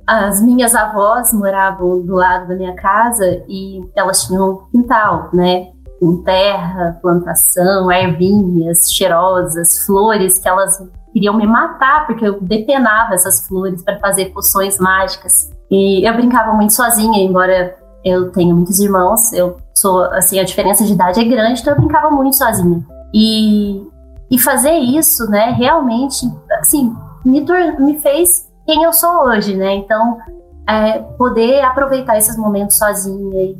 as 0.06 0.40
minhas 0.40 0.74
avós 0.74 1.32
moravam 1.32 2.00
do 2.00 2.14
lado 2.14 2.48
da 2.48 2.54
minha 2.54 2.74
casa 2.74 3.42
e 3.48 3.80
elas 3.96 4.24
tinham 4.24 4.50
um 4.50 4.56
quintal, 4.70 5.30
né? 5.32 5.70
Com 5.98 6.22
terra, 6.22 6.98
plantação, 7.00 7.90
ervinhas 7.90 8.92
cheirosas, 8.92 9.84
flores 9.86 10.38
que 10.38 10.48
elas 10.48 10.82
queriam 11.12 11.34
me 11.34 11.46
matar 11.46 12.06
porque 12.06 12.26
eu 12.26 12.40
depenava 12.40 13.14
essas 13.14 13.46
flores 13.46 13.82
para 13.82 13.98
fazer 13.98 14.26
poções 14.26 14.78
mágicas. 14.78 15.50
E 15.70 16.06
eu 16.06 16.14
brincava 16.14 16.52
muito 16.52 16.72
sozinha, 16.72 17.18
embora 17.18 17.76
eu 18.04 18.30
tenha 18.30 18.54
muitos 18.54 18.78
irmãos, 18.80 19.32
eu 19.32 19.56
sou 19.74 20.02
assim, 20.12 20.38
a 20.38 20.44
diferença 20.44 20.84
de 20.84 20.92
idade 20.92 21.20
é 21.20 21.24
grande, 21.24 21.60
então 21.60 21.72
eu 21.72 21.80
brincava 21.80 22.10
muito 22.10 22.36
sozinha. 22.36 22.84
E, 23.14 23.82
e 24.30 24.38
fazer 24.38 24.74
isso, 24.74 25.30
né, 25.30 25.54
realmente, 25.56 26.30
assim, 26.60 26.94
me, 27.24 27.40
me 27.78 27.98
fez 28.00 28.52
quem 28.66 28.82
eu 28.82 28.92
sou 28.92 29.26
hoje, 29.26 29.54
né? 29.54 29.74
Então, 29.74 30.18
é, 30.66 30.98
poder 31.18 31.62
aproveitar 31.62 32.16
esses 32.16 32.36
momentos 32.36 32.76
sozinha 32.76 33.42
e 33.42 33.58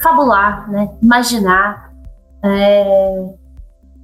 fabular, 0.00 0.70
né? 0.70 0.90
Imaginar. 1.02 1.92
É, 2.42 3.24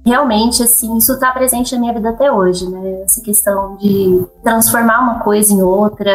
realmente, 0.05 0.63
assim, 0.63 0.97
isso 0.97 1.13
está 1.13 1.31
presente 1.31 1.73
na 1.73 1.81
minha 1.81 1.93
vida 1.93 2.09
até 2.09 2.31
hoje, 2.31 2.69
né? 2.69 3.01
Essa 3.03 3.21
questão 3.21 3.75
de 3.77 4.25
transformar 4.43 4.99
uma 4.99 5.19
coisa 5.19 5.53
em 5.53 5.61
outra 5.61 6.11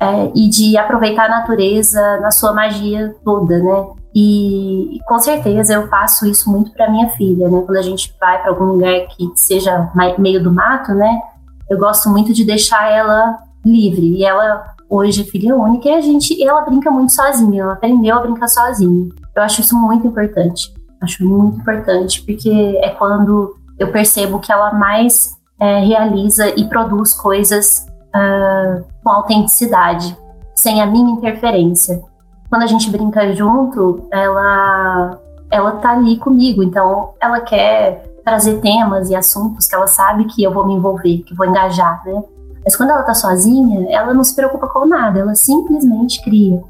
é, 0.00 0.32
e 0.34 0.48
de 0.48 0.76
aproveitar 0.76 1.26
a 1.26 1.40
natureza 1.40 2.20
na 2.20 2.30
sua 2.30 2.52
magia 2.52 3.14
toda, 3.24 3.58
né? 3.58 3.86
E, 4.16 5.00
com 5.08 5.18
certeza 5.18 5.74
eu 5.74 5.88
faço 5.88 6.26
isso 6.26 6.50
muito 6.50 6.72
para 6.72 6.90
minha 6.90 7.08
filha, 7.10 7.48
né? 7.48 7.62
Quando 7.64 7.78
a 7.78 7.82
gente 7.82 8.14
vai 8.20 8.40
para 8.40 8.50
algum 8.50 8.66
lugar 8.66 9.06
que 9.08 9.30
seja 9.34 9.90
meio 10.18 10.42
do 10.42 10.52
mato, 10.52 10.92
né? 10.92 11.20
eu 11.68 11.78
gosto 11.78 12.10
muito 12.10 12.32
de 12.32 12.44
deixar 12.44 12.90
ela 12.90 13.38
livre. 13.64 14.18
E 14.18 14.24
ela 14.24 14.74
hoje 14.88 15.22
é 15.22 15.24
filha 15.24 15.56
única 15.56 15.88
e 15.88 15.94
a 15.94 16.00
gente, 16.00 16.42
ela 16.42 16.62
brinca 16.62 16.90
muito 16.90 17.12
sozinha, 17.12 17.62
ela 17.62 17.72
aprendeu 17.72 18.16
a 18.16 18.20
brincar 18.20 18.48
sozinha. 18.48 19.08
Eu 19.34 19.42
acho 19.42 19.60
isso 19.60 19.76
muito 19.76 20.06
importante. 20.06 20.72
Acho 21.00 21.24
muito 21.26 21.60
importante, 21.60 22.22
porque 22.22 22.78
é 22.82 22.90
quando 22.90 23.56
eu 23.78 23.90
percebo 23.90 24.38
que 24.38 24.52
ela 24.52 24.72
mais 24.72 25.36
é, 25.58 25.80
realiza 25.80 26.48
e 26.48 26.68
produz 26.68 27.12
coisas 27.12 27.86
uh, 28.14 28.84
com 29.02 29.10
autenticidade, 29.10 30.16
sem 30.54 30.80
a 30.80 30.86
minha 30.86 31.10
interferência. 31.10 32.02
Quando 32.48 32.62
a 32.62 32.66
gente 32.66 32.90
brinca 32.90 33.34
junto, 33.34 34.06
ela 34.10 35.20
ela 35.50 35.72
tá 35.72 35.90
ali 35.92 36.16
comigo, 36.16 36.62
então 36.62 37.14
ela 37.20 37.40
quer 37.40 38.02
trazer 38.24 38.60
temas 38.60 39.10
e 39.10 39.14
assuntos 39.14 39.66
que 39.66 39.74
ela 39.74 39.86
sabe 39.86 40.24
que 40.24 40.42
eu 40.42 40.52
vou 40.52 40.66
me 40.66 40.74
envolver, 40.74 41.18
que 41.18 41.34
vou 41.34 41.46
engajar, 41.46 42.02
né? 42.04 42.22
Mas 42.64 42.74
quando 42.76 42.90
ela 42.90 43.02
tá 43.02 43.14
sozinha, 43.14 43.86
ela 43.90 44.14
não 44.14 44.24
se 44.24 44.34
preocupa 44.34 44.66
com 44.68 44.86
nada, 44.86 45.20
ela 45.20 45.34
simplesmente 45.34 46.22
cria. 46.22 46.62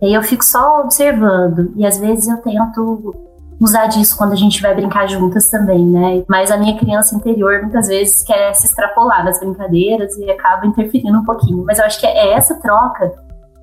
E 0.00 0.06
aí 0.06 0.14
eu 0.14 0.22
fico 0.22 0.44
só 0.44 0.80
observando, 0.80 1.72
e 1.76 1.86
às 1.86 1.98
vezes 1.98 2.28
eu 2.28 2.38
tento 2.38 3.14
usar 3.60 3.86
disso 3.86 4.16
quando 4.16 4.32
a 4.32 4.36
gente 4.36 4.60
vai 4.60 4.74
brincar 4.74 5.06
juntas 5.06 5.48
também, 5.48 5.86
né? 5.86 6.24
Mas 6.28 6.50
a 6.50 6.56
minha 6.56 6.76
criança 6.76 7.14
interior 7.14 7.60
muitas 7.62 7.86
vezes 7.86 8.22
quer 8.22 8.52
se 8.54 8.66
extrapolar 8.66 9.24
nas 9.24 9.38
brincadeiras 9.38 10.16
e 10.16 10.28
acaba 10.30 10.66
interferindo 10.66 11.18
um 11.18 11.24
pouquinho. 11.24 11.64
Mas 11.64 11.78
eu 11.78 11.84
acho 11.84 12.00
que 12.00 12.06
é 12.06 12.32
essa 12.32 12.56
troca 12.56 13.12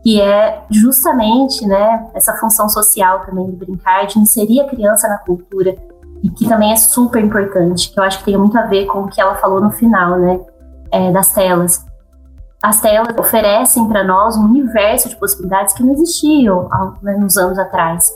que 0.01 0.21
é 0.21 0.63
justamente, 0.69 1.67
né, 1.67 2.07
essa 2.13 2.33
função 2.35 2.69
social 2.69 3.19
também 3.25 3.45
do 3.47 3.57
brincar, 3.57 4.07
de 4.07 4.17
inserir 4.17 4.61
a 4.61 4.67
criança 4.67 5.07
na 5.09 5.17
cultura, 5.17 5.75
e 6.23 6.29
que 6.29 6.47
também 6.47 6.71
é 6.71 6.75
super 6.77 7.21
importante, 7.21 7.91
que 7.91 7.99
eu 7.99 8.03
acho 8.03 8.19
que 8.19 8.25
tem 8.25 8.37
muito 8.37 8.57
a 8.57 8.63
ver 8.63 8.85
com 8.85 9.01
o 9.01 9.07
que 9.07 9.19
ela 9.19 9.35
falou 9.35 9.59
no 9.59 9.71
final, 9.71 10.17
né, 10.17 10.39
é, 10.91 11.11
das 11.11 11.33
telas. 11.33 11.85
As 12.61 12.81
telas 12.81 13.17
oferecem 13.17 13.87
para 13.87 14.03
nós 14.03 14.35
um 14.35 14.43
universo 14.43 15.07
de 15.07 15.15
possibilidades 15.15 15.73
que 15.73 15.83
não 15.83 15.93
existiam 15.93 16.67
há 16.71 16.93
né, 17.01 17.15
uns 17.17 17.37
anos 17.37 17.57
atrás. 17.57 18.11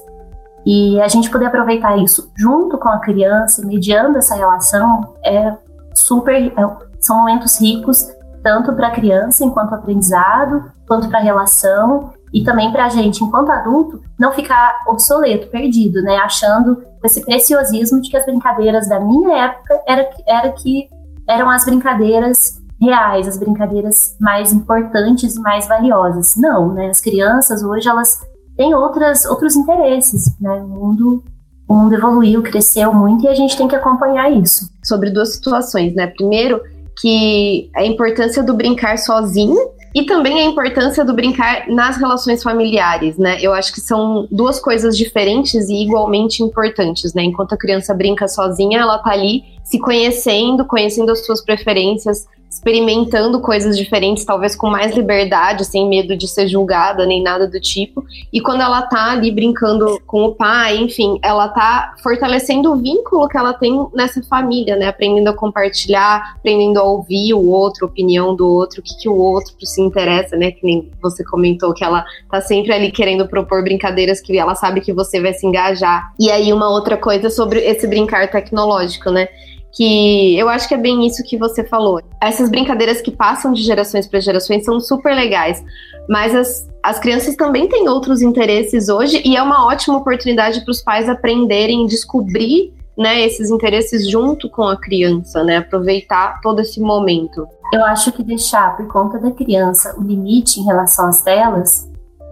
E 0.65 1.00
a 1.01 1.08
gente 1.08 1.30
poder 1.30 1.46
aproveitar 1.46 1.98
isso 1.98 2.32
junto 2.36 2.77
com 2.77 2.89
a 2.89 3.00
criança, 3.00 3.65
mediando 3.65 4.18
essa 4.18 4.36
relação, 4.36 5.15
é 5.24 5.53
super. 5.94 6.36
É, 6.36 6.94
são 7.00 7.18
momentos 7.20 7.60
ricos, 7.60 8.10
tanto 8.42 8.74
para 8.74 8.88
a 8.88 8.92
criança 8.92 9.44
enquanto 9.44 9.75
aprendizado, 9.75 10.72
quanto 10.88 11.10
para 11.10 11.20
a 11.20 11.24
relação, 11.24 12.13
e 12.34 12.44
também 12.44 12.72
para 12.72 12.86
a 12.86 12.89
gente, 12.89 13.24
enquanto 13.24 13.51
adulto, 13.51 14.01
não 14.18 14.32
ficar 14.32 14.75
obsoleto, 14.88 15.48
perdido, 15.48 16.01
né? 16.01 16.18
Achando 16.18 16.82
esse 17.03 17.24
preciosismo 17.24 18.01
de 18.01 18.10
que 18.10 18.18
as 18.18 18.25
brincadeiras 18.25 18.88
da 18.88 19.00
minha 19.00 19.38
época 19.46 19.82
era, 19.86 20.10
era 20.25 20.50
que 20.51 20.88
eram 21.27 21.50
as 21.50 21.65
brincadeiras 21.65 22.62
reais, 22.84 23.28
as 23.28 23.38
brincadeiras 23.38 24.16
mais 24.20 24.52
importantes 24.52 25.36
e 25.36 25.40
mais 25.40 25.68
valiosas. 25.68 26.36
Não, 26.36 26.74
né? 26.74 26.88
As 26.88 27.00
crianças 27.00 27.63
hoje 27.63 27.88
elas 27.88 28.20
têm 28.56 28.74
outras, 28.74 29.25
outros 29.25 29.56
interesses, 29.56 30.36
né? 30.40 30.52
O 30.62 30.68
mundo, 30.68 31.24
o 31.68 31.74
mundo 31.74 31.96
evoluiu, 31.96 32.44
cresceu 32.44 32.94
muito 32.94 33.25
e 33.25 33.28
a 33.28 33.34
gente 33.34 33.58
tem 33.58 33.68
que 33.68 33.75
acompanhar 33.75 34.32
isso. 34.32 34.70
Sobre 34.84 35.10
duas 35.10 35.34
situações, 35.34 35.94
né? 35.96 36.08
Primeiro, 36.08 36.62
que 37.00 37.70
a 37.75 37.84
importância 37.84 38.44
do 38.44 38.54
brincar 38.54 38.98
sozinho 38.98 39.58
e 39.96 40.06
também 40.06 40.40
a 40.40 40.44
importância 40.44 41.06
do 41.06 41.13
brincar 41.13 41.68
nas 41.68 41.98
relações 41.98 42.42
familiares, 42.42 43.18
né? 43.18 43.38
Eu 43.40 43.54
acho 43.54 43.72
que 43.72 43.80
são 43.80 44.28
duas 44.32 44.60
coisas 44.60 44.98
diferentes 44.98 45.70
e 45.70 45.84
igualmente 45.84 46.42
importantes, 46.42 47.13
né? 47.13 47.24
Enquanto 47.24 47.54
a 47.54 47.58
criança 47.58 47.94
brinca 47.94 48.28
sozinha, 48.28 48.80
ela 48.80 48.98
tá 48.98 49.12
ali 49.12 49.44
se 49.63 49.80
conhecendo, 49.80 50.66
conhecendo 50.66 51.12
as 51.12 51.24
suas 51.25 51.44
preferências, 51.44 52.25
experimentando 52.53 53.41
coisas 53.41 53.75
diferentes, 53.75 54.24
talvez 54.24 54.55
com 54.55 54.69
mais 54.69 54.95
liberdade, 54.95 55.65
sem 55.65 55.89
medo 55.89 56.15
de 56.15 56.27
ser 56.27 56.48
julgada 56.48 57.03
nem 57.03 57.22
nada 57.22 57.48
do 57.48 57.60
tipo. 57.60 58.05
E 58.31 58.39
quando 58.39 58.62
ela 58.62 58.83
tá 58.83 59.12
ali 59.12 59.31
brincando 59.31 60.00
com 60.05 60.25
o 60.25 60.36
pai, 60.36 60.77
enfim, 60.77 61.17
ela 61.24 61.48
tá 61.48 61.95
fortalecendo 62.03 62.72
o 62.72 62.75
vínculo 62.75 63.27
que 63.27 63.38
ela 63.38 63.53
tem 63.53 63.88
nessa 63.95 64.22
família, 64.24 64.75
né? 64.75 64.88
Aprendendo 64.88 65.29
a 65.29 65.33
compartilhar, 65.33 66.36
aprendendo 66.36 66.79
a 66.79 66.83
ouvir 66.83 67.33
o 67.33 67.50
outro, 67.50 67.86
a 67.86 67.89
opinião 67.89 68.36
do 68.36 68.48
outro, 68.48 68.81
o 68.81 68.83
que, 68.83 68.98
que 69.00 69.10
o 69.10 69.15
outro 69.15 69.53
se 69.63 69.81
interessa, 69.81 70.38
né? 70.38 70.51
Que 70.51 70.63
nem 70.63 70.91
você 71.01 71.24
comentou 71.24 71.74
que 71.74 71.83
ela 71.83 72.05
tá 72.29 72.39
sempre 72.39 72.72
ali 72.72 72.91
querendo 72.91 73.27
propor 73.27 73.63
brincadeiras 73.63 74.22
que 74.22 74.38
ela 74.38 74.53
sabe 74.53 74.79
que 74.79 74.93
você 74.93 75.19
vai 75.19 75.33
se 75.33 75.48
engajar. 75.48 76.13
E 76.19 76.29
aí, 76.29 76.53
uma 76.53 76.69
outra 76.69 76.98
coisa 76.98 77.31
sobre 77.31 77.62
esse 77.62 77.88
brincar 77.88 78.29
tecnológico, 78.29 79.10
né? 79.10 79.27
Que 79.74 80.38
eu 80.38 80.48
acho 80.48 80.68
que 80.68 80.75
é 80.75 80.77
bem 80.77 81.06
isso 81.06 81.24
que 81.24 81.38
você 81.38 81.63
falou. 81.63 82.00
Essas 82.22 82.50
brincadeiras 82.50 83.01
que 83.01 83.12
passam 83.12 83.51
de 83.51 83.63
gerações 83.63 84.08
para 84.08 84.20
gerações 84.20 84.63
são 84.63 84.80
super 84.80 85.15
legais, 85.15 85.63
mas 86.08 86.36
as, 86.36 86.70
as 86.84 87.00
crianças 87.00 87.36
também 87.36 87.68
têm 87.68 87.89
outros 87.89 88.22
interesses 88.22 88.88
hoje 88.88 89.22
e 89.25 89.36
é 89.36 89.42
uma 89.42 89.65
ótima 89.65 89.98
oportunidade 89.98 90.62
para 90.62 90.72
os 90.72 90.82
pais 90.82 91.10
aprenderem, 91.10 91.88
descobrir 91.88 92.72
né, 92.96 93.25
esses 93.25 93.50
interesses 93.50 94.08
junto 94.08 94.48
com 94.50 94.63
a 94.63 94.77
criança, 94.77 95.44
né, 95.44 95.58
aproveitar 95.58 96.39
todo 96.42 96.62
esse 96.62 96.80
momento. 96.80 97.48
Eu 97.74 97.84
acho 97.86 98.12
que 98.12 98.24
deixar 98.24 98.77
por 98.77 98.88
conta 98.88 99.18
da 99.18 99.32
criança 99.32 99.96
o 99.98 100.03
limite 100.03 100.60
em 100.60 100.63
relação 100.63 101.08
às 101.08 101.22
telas 101.22 101.89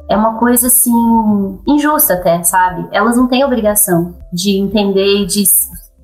é 0.08 0.16
uma 0.16 0.38
coisa 0.38 0.68
assim 0.68 0.92
injusta 1.66 2.16
até, 2.16 2.44
sabe? 2.44 2.88
Elas 2.92 3.16
não 3.16 3.28
têm 3.28 3.46
obrigação 3.46 4.14
de 4.32 4.58
entender 4.58 5.22
e 5.22 5.26
de 5.26 5.44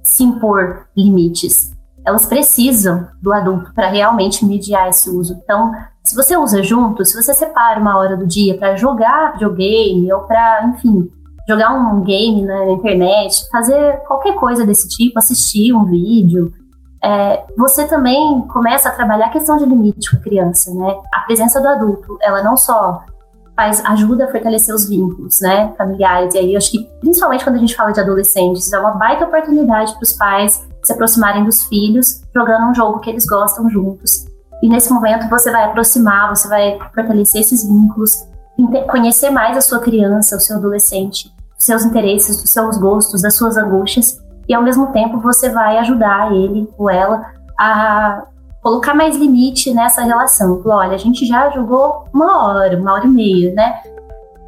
se 0.07 0.23
impor 0.23 0.87
limites. 0.95 1.75
Elas 2.05 2.25
precisam 2.25 3.07
do 3.21 3.33
adulto 3.33 3.73
para 3.73 3.89
realmente 3.89 4.45
mediar 4.45 4.87
esse 4.87 5.09
uso. 5.09 5.37
Então, 5.43 5.73
se 6.01 6.15
você 6.15 6.37
usa 6.37 6.63
junto, 6.63 7.03
se 7.03 7.21
você 7.21 7.33
separa 7.33 7.79
uma 7.79 7.97
hora 7.97 8.15
do 8.15 8.25
dia 8.25 8.57
para 8.57 8.77
jogar 8.77 9.33
videogame 9.33 10.11
ou 10.13 10.21
para, 10.21 10.65
enfim, 10.67 11.11
jogar 11.47 11.73
um 11.73 12.01
game 12.03 12.43
na 12.43 12.71
internet, 12.71 13.45
fazer 13.51 13.97
qualquer 14.07 14.35
coisa 14.35 14.65
desse 14.65 14.87
tipo, 14.87 15.19
assistir 15.19 15.73
um 15.73 15.83
vídeo, 15.83 16.53
é, 17.03 17.43
você 17.57 17.85
também 17.85 18.41
começa 18.47 18.87
a 18.87 18.93
trabalhar 18.93 19.25
a 19.25 19.31
questão 19.31 19.57
de 19.57 19.65
limite 19.65 20.09
com 20.09 20.17
a 20.17 20.21
criança, 20.21 20.73
né? 20.73 20.95
A 21.13 21.19
presença 21.21 21.59
do 21.59 21.67
adulto, 21.67 22.17
ela 22.21 22.41
não 22.41 22.55
só 22.55 23.03
faz 23.57 23.83
ajuda 23.83 24.25
a 24.25 24.31
fortalecer 24.31 24.73
os 24.73 24.87
vínculos, 24.87 25.41
né, 25.41 25.73
familiares. 25.75 26.35
E 26.35 26.37
aí 26.37 26.53
eu 26.53 26.57
acho 26.57 26.71
que 26.71 26.87
principalmente 27.01 27.43
quando 27.43 27.55
a 27.55 27.59
gente 27.59 27.75
fala 27.75 27.91
de 27.91 27.99
adolescentes, 27.99 28.71
é 28.71 28.79
uma 28.79 28.91
baita 28.91 29.25
oportunidade 29.25 29.93
para 29.93 30.03
os 30.03 30.13
pais 30.13 30.63
se 30.83 30.93
aproximarem 30.93 31.43
dos 31.43 31.63
filhos 31.63 32.21
jogando 32.33 32.67
um 32.67 32.75
jogo 32.75 32.99
que 32.99 33.09
eles 33.09 33.25
gostam 33.25 33.67
juntos. 33.67 34.27
E 34.61 34.69
nesse 34.69 34.93
momento 34.93 35.27
você 35.27 35.51
vai 35.51 35.65
aproximar, 35.65 36.29
você 36.29 36.47
vai 36.47 36.77
fortalecer 36.93 37.41
esses 37.41 37.67
vínculos, 37.67 38.15
conhecer 38.89 39.31
mais 39.31 39.57
a 39.57 39.61
sua 39.61 39.79
criança, 39.79 40.37
o 40.37 40.39
seu 40.39 40.57
adolescente, 40.57 41.31
os 41.57 41.65
seus 41.65 41.83
interesses, 41.83 42.43
os 42.43 42.49
seus 42.49 42.77
gostos, 42.77 43.25
as 43.25 43.35
suas 43.35 43.57
angústias, 43.57 44.21
e 44.47 44.53
ao 44.53 44.63
mesmo 44.63 44.87
tempo 44.91 45.19
você 45.19 45.49
vai 45.49 45.79
ajudar 45.79 46.31
ele 46.31 46.69
ou 46.77 46.89
ela 46.89 47.25
a 47.59 48.23
colocar 48.67 48.93
mais 48.93 49.15
limite 49.15 49.73
nessa 49.73 50.01
relação. 50.01 50.61
Olha, 50.65 50.93
a 50.93 50.97
gente 50.97 51.25
já 51.25 51.49
jogou 51.51 52.03
uma 52.13 52.45
hora, 52.45 52.77
uma 52.77 52.91
hora 52.91 53.05
e 53.05 53.09
meia, 53.09 53.53
né? 53.53 53.79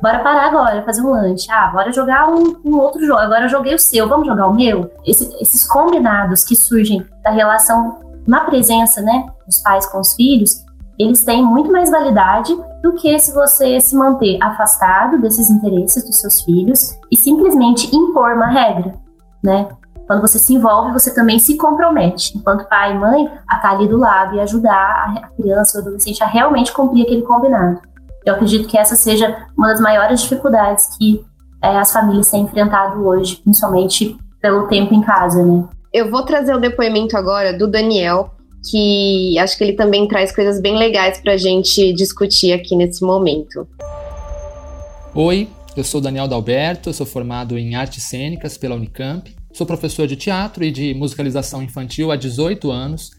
Bora 0.02 0.20
parar 0.20 0.48
agora, 0.48 0.84
fazer 0.84 1.02
um 1.02 1.12
lanche. 1.12 1.50
Ah, 1.50 1.68
bora 1.68 1.90
jogar 1.94 2.30
um, 2.30 2.54
um 2.66 2.78
outro 2.78 3.06
jogo. 3.06 3.20
Agora 3.20 3.46
eu 3.46 3.50
joguei 3.50 3.74
o 3.74 3.80
seu, 3.80 4.10
vamos 4.10 4.28
jogar 4.28 4.48
o 4.48 4.54
meu? 4.54 4.92
Esse, 5.06 5.34
esses 5.42 5.66
combinados 5.66 6.44
que 6.44 6.54
surgem 6.54 7.06
da 7.24 7.32
relação 7.32 7.98
na 8.28 8.42
presença, 8.42 9.02
né, 9.02 9.26
dos 9.46 9.58
pais 9.60 9.86
com 9.86 10.02
os 10.02 10.14
filhos, 10.14 10.66
eles 11.00 11.24
têm 11.24 11.42
muito 11.42 11.72
mais 11.72 11.90
validade 11.90 12.54
do 12.84 12.96
que 12.96 13.18
se 13.20 13.34
você 13.34 13.80
se 13.80 13.96
manter 13.96 14.38
afastado 14.44 15.18
desses 15.22 15.50
interesses 15.50 16.04
dos 16.04 16.18
seus 16.18 16.42
filhos 16.42 17.00
e 17.10 17.16
simplesmente 17.16 17.96
impor 17.96 18.34
uma 18.34 18.48
regra, 18.48 18.96
né? 19.42 19.70
Quando 20.10 20.22
você 20.22 20.40
se 20.40 20.56
envolve, 20.56 20.92
você 20.92 21.14
também 21.14 21.38
se 21.38 21.56
compromete, 21.56 22.36
enquanto 22.36 22.68
pai 22.68 22.96
e 22.96 22.98
mãe, 22.98 23.30
a 23.48 23.58
estar 23.58 23.74
ali 23.74 23.88
do 23.88 23.96
lado 23.96 24.36
e 24.36 24.40
ajudar 24.40 24.74
a 25.22 25.28
criança 25.40 25.78
ou 25.78 25.84
adolescente 25.84 26.24
a 26.24 26.26
realmente 26.26 26.74
cumprir 26.74 27.04
aquele 27.04 27.22
combinado. 27.22 27.80
Eu 28.26 28.34
acredito 28.34 28.68
que 28.68 28.76
essa 28.76 28.96
seja 28.96 29.46
uma 29.56 29.68
das 29.68 29.80
maiores 29.80 30.24
dificuldades 30.24 30.98
que 30.98 31.24
é, 31.62 31.78
as 31.78 31.94
famílias 31.94 32.32
têm 32.32 32.42
enfrentado 32.42 33.06
hoje, 33.06 33.36
principalmente 33.36 34.18
pelo 34.42 34.68
tempo 34.68 34.96
em 34.96 35.02
casa, 35.02 35.46
né? 35.46 35.64
Eu 35.94 36.10
vou 36.10 36.24
trazer 36.24 36.56
o 36.56 36.60
depoimento 36.60 37.16
agora 37.16 37.56
do 37.56 37.68
Daniel, 37.68 38.32
que 38.68 39.38
acho 39.38 39.56
que 39.60 39.64
ele 39.64 39.74
também 39.74 40.08
traz 40.08 40.36
coisas 40.36 40.60
bem 40.60 40.76
legais 40.76 41.22
para 41.22 41.34
a 41.34 41.38
gente 41.38 41.94
discutir 41.94 42.52
aqui 42.52 42.76
nesse 42.76 43.06
momento. 43.06 43.68
Oi, 45.14 45.48
eu 45.78 45.84
sou 45.84 46.02
Daniel 46.02 46.28
Dalberto, 46.28 46.92
sou 46.94 47.06
formado 47.06 47.60
em 47.60 47.76
artes 47.76 48.06
cênicas 48.06 48.58
pela 48.58 48.74
Unicamp, 48.74 49.38
sou 49.54 49.66
professor 49.66 50.08
de 50.08 50.16
teatro 50.16 50.64
e 50.64 50.72
de 50.72 50.94
musicalização 50.94 51.62
infantil 51.64 52.12
há 52.12 52.16
18 52.16 52.72
anos 52.72 53.12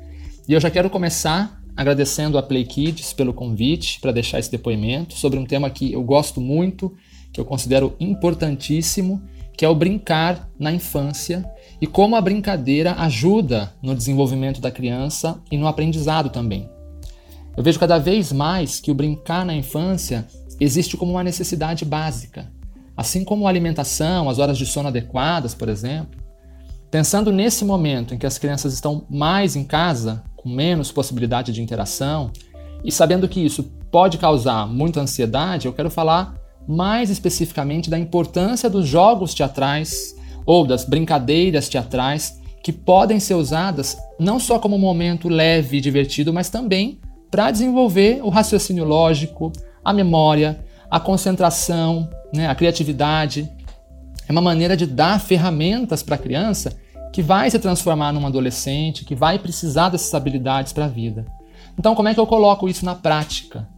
e 0.49 0.53
eu 0.53 0.61
já 0.61 0.71
quero 0.71 0.91
começar 0.91 1.61
agradecendo 1.77 2.37
a 2.37 2.43
Play 2.43 2.65
Kids 2.65 3.13
pelo 3.13 3.33
convite 3.33 4.01
para 4.01 4.13
deixar 4.13 4.39
esse 4.39 4.51
depoimento 4.51 5.15
sobre 5.15 5.39
um 5.39 5.47
tema 5.47 5.71
que 5.71 5.93
eu 5.93 6.03
gosto 6.03 6.41
muito, 6.41 6.95
que 7.33 7.41
eu 7.41 7.45
considero 7.45 7.95
importantíssimo, 7.99 9.23
que 9.57 9.65
é 9.65 9.69
o 9.69 9.75
brincar 9.75 10.49
na 10.59 10.73
infância 10.73 11.49
e 11.81 11.87
como 11.87 12.17
a 12.17 12.21
brincadeira 12.21 12.95
ajuda 12.95 13.73
no 13.83 13.95
desenvolvimento 13.95 14.61
da 14.61 14.71
criança 14.71 15.41
e 15.51 15.57
no 15.57 15.67
aprendizado 15.67 16.31
também. 16.31 16.69
Eu 17.57 17.63
vejo 17.63 17.79
cada 17.79 17.99
vez 17.99 18.33
mais 18.33 18.81
que 18.81 18.91
o 18.91 18.95
brincar 18.95 19.45
na 19.45 19.55
infância 19.55 20.27
existe 20.59 20.97
como 20.97 21.13
uma 21.13 21.25
necessidade 21.25 21.85
básica, 21.85 22.51
assim 22.97 23.25
como 23.25 23.47
a 23.47 23.51
alimentação, 23.51 24.29
as 24.29 24.39
horas 24.39 24.59
de 24.59 24.67
sono 24.67 24.89
adequadas, 24.89 25.55
por 25.55 25.69
exemplo. 25.69 26.20
Pensando 26.90 27.30
nesse 27.30 27.64
momento 27.64 28.14
em 28.14 28.18
que 28.18 28.26
as 28.26 28.37
crianças 28.37 28.73
estão 28.75 29.06
mais 29.09 29.54
em 29.54 29.62
casa, 29.62 30.25
com 30.37 30.49
menos 30.49 30.90
possibilidade 30.90 31.52
de 31.52 31.62
interação, 31.62 32.32
e 32.85 32.90
sabendo 32.90 33.28
que 33.28 33.40
isso 33.40 33.62
pode 33.90 34.18
causar 34.18 34.66
muita 34.66 35.00
ansiedade, 35.00 35.66
eu 35.66 35.73
quero 35.73 35.90
falar 35.90 36.35
mais 36.66 37.09
especificamente 37.09 37.88
da 37.88 37.99
importância 37.99 38.68
dos 38.68 38.87
jogos 38.87 39.35
teatrais 39.35 40.16
ou 40.44 40.66
das 40.66 40.85
brincadeiras 40.85 41.68
teatrais 41.68 42.40
que 42.62 42.73
podem 42.73 43.20
ser 43.20 43.35
usadas 43.35 43.97
não 44.18 44.38
só 44.38 44.59
como 44.59 44.76
um 44.76 44.80
momento 44.80 45.28
leve 45.28 45.78
e 45.78 45.80
divertido, 45.80 46.32
mas 46.32 46.50
também 46.50 46.99
para 47.30 47.50
desenvolver 47.50 48.20
o 48.23 48.28
raciocínio 48.28 48.85
lógico, 48.85 49.52
a 49.85 49.92
memória, 49.92 50.64
a 50.90 50.99
concentração, 50.99 52.11
né, 52.35 52.49
a 52.49 52.54
criatividade. 52.54 53.48
É 54.31 54.33
uma 54.33 54.40
maneira 54.40 54.77
de 54.77 54.87
dar 54.87 55.19
ferramentas 55.19 56.05
para 56.05 56.14
a 56.14 56.19
criança 56.19 56.79
que 57.12 57.21
vai 57.21 57.51
se 57.51 57.59
transformar 57.59 58.12
num 58.12 58.25
adolescente, 58.25 59.05
que 59.05 59.16
vai 59.16 59.40
precisar 59.40 59.88
dessas 59.88 60.14
habilidades 60.14 60.73
para 60.73 60.85
a 60.85 60.88
vida. 60.88 61.27
Então, 61.77 61.97
como 61.97 62.09
é 62.09 62.14
que 62.14 62.21
eu 62.21 62.27
coloco 62.29 62.69
isso 62.69 62.85
na 62.85 62.95
prática? 62.95 63.69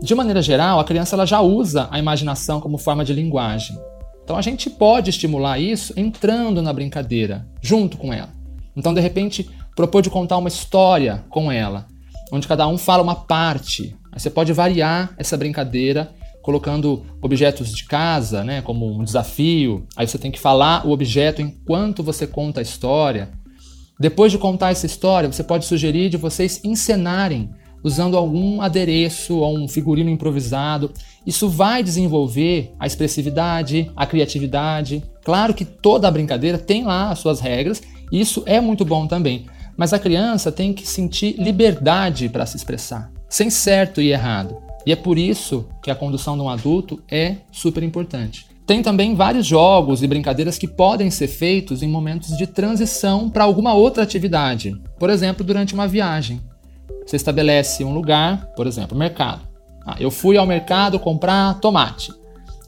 De 0.00 0.14
maneira 0.14 0.40
geral, 0.40 0.80
a 0.80 0.84
criança 0.84 1.14
ela 1.14 1.26
já 1.26 1.42
usa 1.42 1.88
a 1.90 1.98
imaginação 1.98 2.58
como 2.58 2.78
forma 2.78 3.04
de 3.04 3.12
linguagem. 3.12 3.78
Então 4.24 4.34
a 4.34 4.40
gente 4.40 4.70
pode 4.70 5.10
estimular 5.10 5.58
isso 5.58 5.92
entrando 5.94 6.62
na 6.62 6.72
brincadeira, 6.72 7.46
junto 7.60 7.98
com 7.98 8.14
ela. 8.14 8.30
Então, 8.74 8.94
de 8.94 9.00
repente, 9.02 9.50
propor 9.76 10.00
de 10.00 10.08
contar 10.08 10.38
uma 10.38 10.48
história 10.48 11.22
com 11.28 11.52
ela, 11.52 11.86
onde 12.32 12.48
cada 12.48 12.66
um 12.66 12.78
fala 12.78 13.02
uma 13.02 13.14
parte. 13.14 13.94
Aí 14.10 14.18
você 14.18 14.30
pode 14.30 14.54
variar 14.54 15.12
essa 15.18 15.36
brincadeira 15.36 16.14
colocando 16.42 17.04
objetos 17.22 17.72
de 17.72 17.84
casa, 17.84 18.44
né, 18.44 18.60
como 18.60 18.98
um 18.98 19.04
desafio. 19.04 19.86
Aí 19.96 20.06
você 20.06 20.18
tem 20.18 20.30
que 20.30 20.40
falar 20.40 20.86
o 20.86 20.90
objeto 20.90 21.40
enquanto 21.40 22.02
você 22.02 22.26
conta 22.26 22.60
a 22.60 22.62
história. 22.62 23.30
Depois 23.98 24.32
de 24.32 24.38
contar 24.38 24.72
essa 24.72 24.84
história, 24.84 25.30
você 25.30 25.44
pode 25.44 25.64
sugerir 25.64 26.10
de 26.10 26.16
vocês 26.16 26.60
encenarem 26.64 27.50
usando 27.84 28.16
algum 28.16 28.60
adereço 28.60 29.38
ou 29.38 29.58
um 29.58 29.68
figurino 29.68 30.10
improvisado. 30.10 30.90
Isso 31.26 31.48
vai 31.48 31.82
desenvolver 31.82 32.72
a 32.78 32.86
expressividade, 32.86 33.90
a 33.96 34.06
criatividade. 34.06 35.02
Claro 35.24 35.54
que 35.54 35.64
toda 35.64 36.08
a 36.08 36.10
brincadeira 36.10 36.58
tem 36.58 36.84
lá 36.84 37.10
as 37.10 37.18
suas 37.18 37.40
regras, 37.40 37.82
e 38.10 38.20
isso 38.20 38.42
é 38.46 38.60
muito 38.60 38.84
bom 38.84 39.06
também. 39.06 39.46
Mas 39.76 39.92
a 39.92 39.98
criança 39.98 40.52
tem 40.52 40.72
que 40.72 40.86
sentir 40.86 41.36
liberdade 41.38 42.28
para 42.28 42.46
se 42.46 42.56
expressar, 42.56 43.10
sem 43.28 43.50
certo 43.50 44.00
e 44.00 44.12
errado. 44.12 44.56
E 44.86 44.92
é 44.92 44.96
por 44.96 45.18
isso 45.18 45.68
que 45.82 45.90
a 45.90 45.94
condução 45.94 46.36
de 46.36 46.42
um 46.42 46.48
adulto 46.48 47.00
é 47.10 47.36
super 47.50 47.82
importante. 47.82 48.46
Tem 48.66 48.82
também 48.82 49.14
vários 49.14 49.46
jogos 49.46 50.02
e 50.02 50.06
brincadeiras 50.06 50.56
que 50.56 50.68
podem 50.68 51.10
ser 51.10 51.28
feitos 51.28 51.82
em 51.82 51.88
momentos 51.88 52.36
de 52.36 52.46
transição 52.46 53.28
para 53.28 53.44
alguma 53.44 53.74
outra 53.74 54.02
atividade. 54.02 54.74
Por 54.98 55.10
exemplo, 55.10 55.44
durante 55.44 55.74
uma 55.74 55.88
viagem. 55.88 56.40
Você 57.04 57.16
estabelece 57.16 57.84
um 57.84 57.92
lugar, 57.92 58.46
por 58.56 58.66
exemplo, 58.66 58.96
mercado. 58.96 59.42
Ah, 59.84 59.96
eu 59.98 60.10
fui 60.10 60.36
ao 60.36 60.46
mercado 60.46 60.98
comprar 60.98 61.58
tomate. 61.60 62.12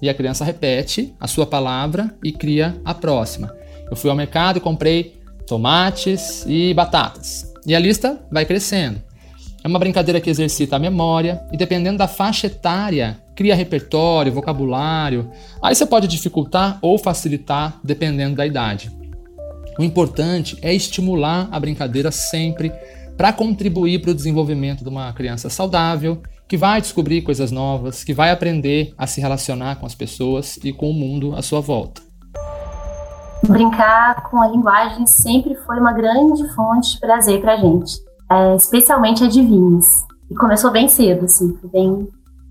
E 0.02 0.08
a 0.08 0.14
criança 0.14 0.44
repete 0.44 1.14
a 1.18 1.28
sua 1.28 1.46
palavra 1.46 2.14
e 2.22 2.32
cria 2.32 2.76
a 2.84 2.92
próxima. 2.92 3.54
Eu 3.88 3.96
fui 3.96 4.10
ao 4.10 4.16
mercado 4.16 4.56
e 4.56 4.60
comprei 4.60 5.14
tomates 5.46 6.44
e 6.46 6.74
batatas. 6.74 7.52
E 7.64 7.74
a 7.74 7.78
lista 7.78 8.20
vai 8.30 8.44
crescendo. 8.44 9.00
É 9.64 9.68
uma 9.68 9.78
brincadeira 9.78 10.20
que 10.20 10.28
exercita 10.28 10.76
a 10.76 10.78
memória 10.78 11.42
e, 11.50 11.56
dependendo 11.56 11.96
da 11.96 12.06
faixa 12.06 12.48
etária, 12.48 13.18
cria 13.34 13.54
repertório, 13.54 14.30
vocabulário. 14.30 15.30
Aí 15.62 15.74
você 15.74 15.86
pode 15.86 16.06
dificultar 16.06 16.78
ou 16.82 16.98
facilitar, 16.98 17.78
dependendo 17.82 18.36
da 18.36 18.46
idade. 18.46 18.92
O 19.78 19.82
importante 19.82 20.58
é 20.60 20.74
estimular 20.74 21.48
a 21.50 21.58
brincadeira 21.58 22.12
sempre 22.12 22.70
para 23.16 23.32
contribuir 23.32 24.02
para 24.02 24.10
o 24.10 24.14
desenvolvimento 24.14 24.84
de 24.84 24.90
uma 24.90 25.10
criança 25.14 25.48
saudável, 25.48 26.20
que 26.46 26.58
vai 26.58 26.82
descobrir 26.82 27.22
coisas 27.22 27.50
novas, 27.50 28.04
que 28.04 28.12
vai 28.12 28.30
aprender 28.30 28.92
a 28.98 29.06
se 29.06 29.18
relacionar 29.18 29.76
com 29.76 29.86
as 29.86 29.94
pessoas 29.94 30.58
e 30.62 30.74
com 30.74 30.90
o 30.90 30.94
mundo 30.94 31.34
à 31.34 31.40
sua 31.40 31.62
volta. 31.62 32.02
Brincar 33.42 34.28
com 34.28 34.42
a 34.42 34.46
linguagem 34.46 35.06
sempre 35.06 35.54
foi 35.54 35.80
uma 35.80 35.94
grande 35.94 36.46
fonte 36.54 36.92
de 36.92 37.00
prazer 37.00 37.40
para 37.40 37.54
a 37.54 37.56
gente 37.56 37.94
é, 38.34 38.56
especialmente 38.56 39.24
adivinhos. 39.24 40.04
E 40.30 40.34
começou 40.34 40.70
bem 40.70 40.88
cedo, 40.88 41.24
assim, 41.24 41.56
foi 41.60 41.70
bem, 41.70 42.08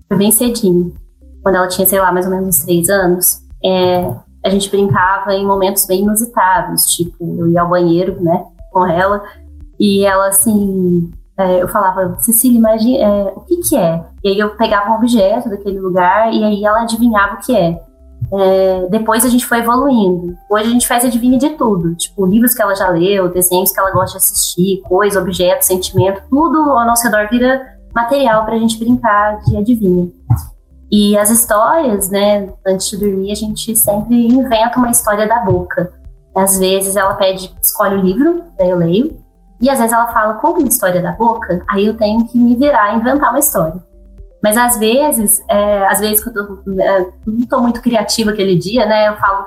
foi 0.08 0.16
bem 0.16 0.30
cedinho. 0.30 0.94
Quando 1.42 1.56
ela 1.56 1.68
tinha, 1.68 1.86
sei 1.86 2.00
lá, 2.00 2.10
mais 2.10 2.24
ou 2.24 2.32
menos 2.32 2.48
uns 2.48 2.64
três 2.64 2.88
anos, 2.88 3.40
é, 3.62 4.10
a 4.44 4.48
gente 4.48 4.70
brincava 4.70 5.34
em 5.34 5.46
momentos 5.46 5.86
bem 5.86 6.02
inusitados, 6.02 6.86
tipo, 6.94 7.36
eu 7.38 7.48
ia 7.48 7.60
ao 7.60 7.68
banheiro, 7.68 8.20
né, 8.22 8.44
com 8.72 8.86
ela, 8.86 9.22
e 9.78 10.04
ela, 10.06 10.28
assim, 10.28 11.10
é, 11.36 11.62
eu 11.62 11.68
falava, 11.68 12.16
Cecília, 12.20 12.58
imagine, 12.58 12.98
é, 12.98 13.32
o 13.34 13.40
que 13.40 13.56
que 13.56 13.76
é? 13.76 14.04
E 14.22 14.28
aí 14.28 14.38
eu 14.38 14.50
pegava 14.50 14.90
um 14.90 14.94
objeto 14.94 15.48
daquele 15.50 15.80
lugar 15.80 16.32
e 16.32 16.44
aí 16.44 16.64
ela 16.64 16.82
adivinhava 16.82 17.34
o 17.34 17.38
que 17.38 17.54
é. 17.54 17.82
É, 18.32 18.86
depois 18.90 19.24
a 19.24 19.28
gente 19.28 19.46
foi 19.46 19.58
evoluindo. 19.58 20.36
Hoje 20.50 20.66
a 20.66 20.70
gente 20.70 20.88
faz 20.88 21.04
adivinha 21.04 21.38
de 21.38 21.50
tudo, 21.50 21.94
tipo 21.94 22.26
livros 22.26 22.54
que 22.54 22.62
ela 22.62 22.74
já 22.74 22.88
leu, 22.88 23.28
desenhos 23.28 23.70
que 23.70 23.78
ela 23.78 23.90
gosta 23.90 24.18
de 24.18 24.24
assistir, 24.24 24.82
coisa, 24.82 25.20
objeto, 25.20 25.64
sentimento, 25.64 26.22
tudo 26.28 26.58
ao 26.70 26.86
nosso 26.86 27.04
redor 27.04 27.28
vira 27.30 27.74
material 27.94 28.44
para 28.44 28.54
a 28.54 28.58
gente 28.58 28.78
brincar 28.78 29.40
de 29.42 29.56
adivinha. 29.56 30.10
E 30.90 31.16
as 31.16 31.30
histórias, 31.30 32.08
né, 32.10 32.52
antes 32.66 32.90
de 32.90 32.96
dormir, 32.96 33.32
a 33.32 33.34
gente 33.34 33.74
sempre 33.76 34.26
inventa 34.26 34.78
uma 34.78 34.90
história 34.90 35.26
da 35.26 35.40
boca. 35.40 35.92
Às 36.34 36.58
vezes 36.58 36.96
ela 36.96 37.14
pede, 37.14 37.54
escolhe 37.62 37.96
o 37.96 38.00
livro, 38.00 38.42
daí 38.58 38.70
eu 38.70 38.76
leio, 38.76 39.16
e 39.60 39.70
às 39.70 39.78
vezes 39.78 39.92
ela 39.92 40.08
fala, 40.12 40.34
conta 40.34 40.58
uma 40.58 40.68
história 40.68 41.00
da 41.00 41.12
boca, 41.12 41.64
aí 41.68 41.86
eu 41.86 41.96
tenho 41.96 42.26
que 42.26 42.36
me 42.36 42.56
virar 42.56 42.92
e 42.92 42.96
inventar 42.98 43.30
uma 43.30 43.38
história. 43.38 43.80
Mas 44.44 44.58
às 44.58 44.76
vezes, 44.76 45.42
é, 45.48 45.86
às 45.86 46.00
vezes 46.00 46.22
que 46.22 46.28
eu 46.28 46.58
é, 46.78 47.06
não 47.26 47.38
estou 47.38 47.62
muito 47.62 47.80
criativa 47.80 48.30
aquele 48.30 48.54
dia, 48.56 48.84
né? 48.84 49.08
Eu 49.08 49.16
falo 49.16 49.46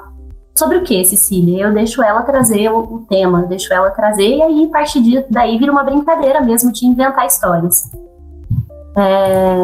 sobre 0.58 0.78
o 0.78 0.84
que, 0.84 1.06
Cecília? 1.06 1.66
Eu 1.66 1.72
deixo 1.72 2.02
ela 2.02 2.24
trazer 2.24 2.72
o, 2.72 2.80
o 2.80 3.06
tema, 3.08 3.44
deixo 3.44 3.72
ela 3.72 3.92
trazer, 3.92 4.28
e 4.28 4.42
aí, 4.42 4.66
a 4.66 4.70
partir 4.70 5.24
daí, 5.30 5.56
vira 5.60 5.72
uma 5.72 5.84
brincadeira 5.84 6.42
mesmo 6.42 6.72
de 6.72 6.88
inventar 6.88 7.28
histórias. 7.28 7.92
É, 8.96 9.56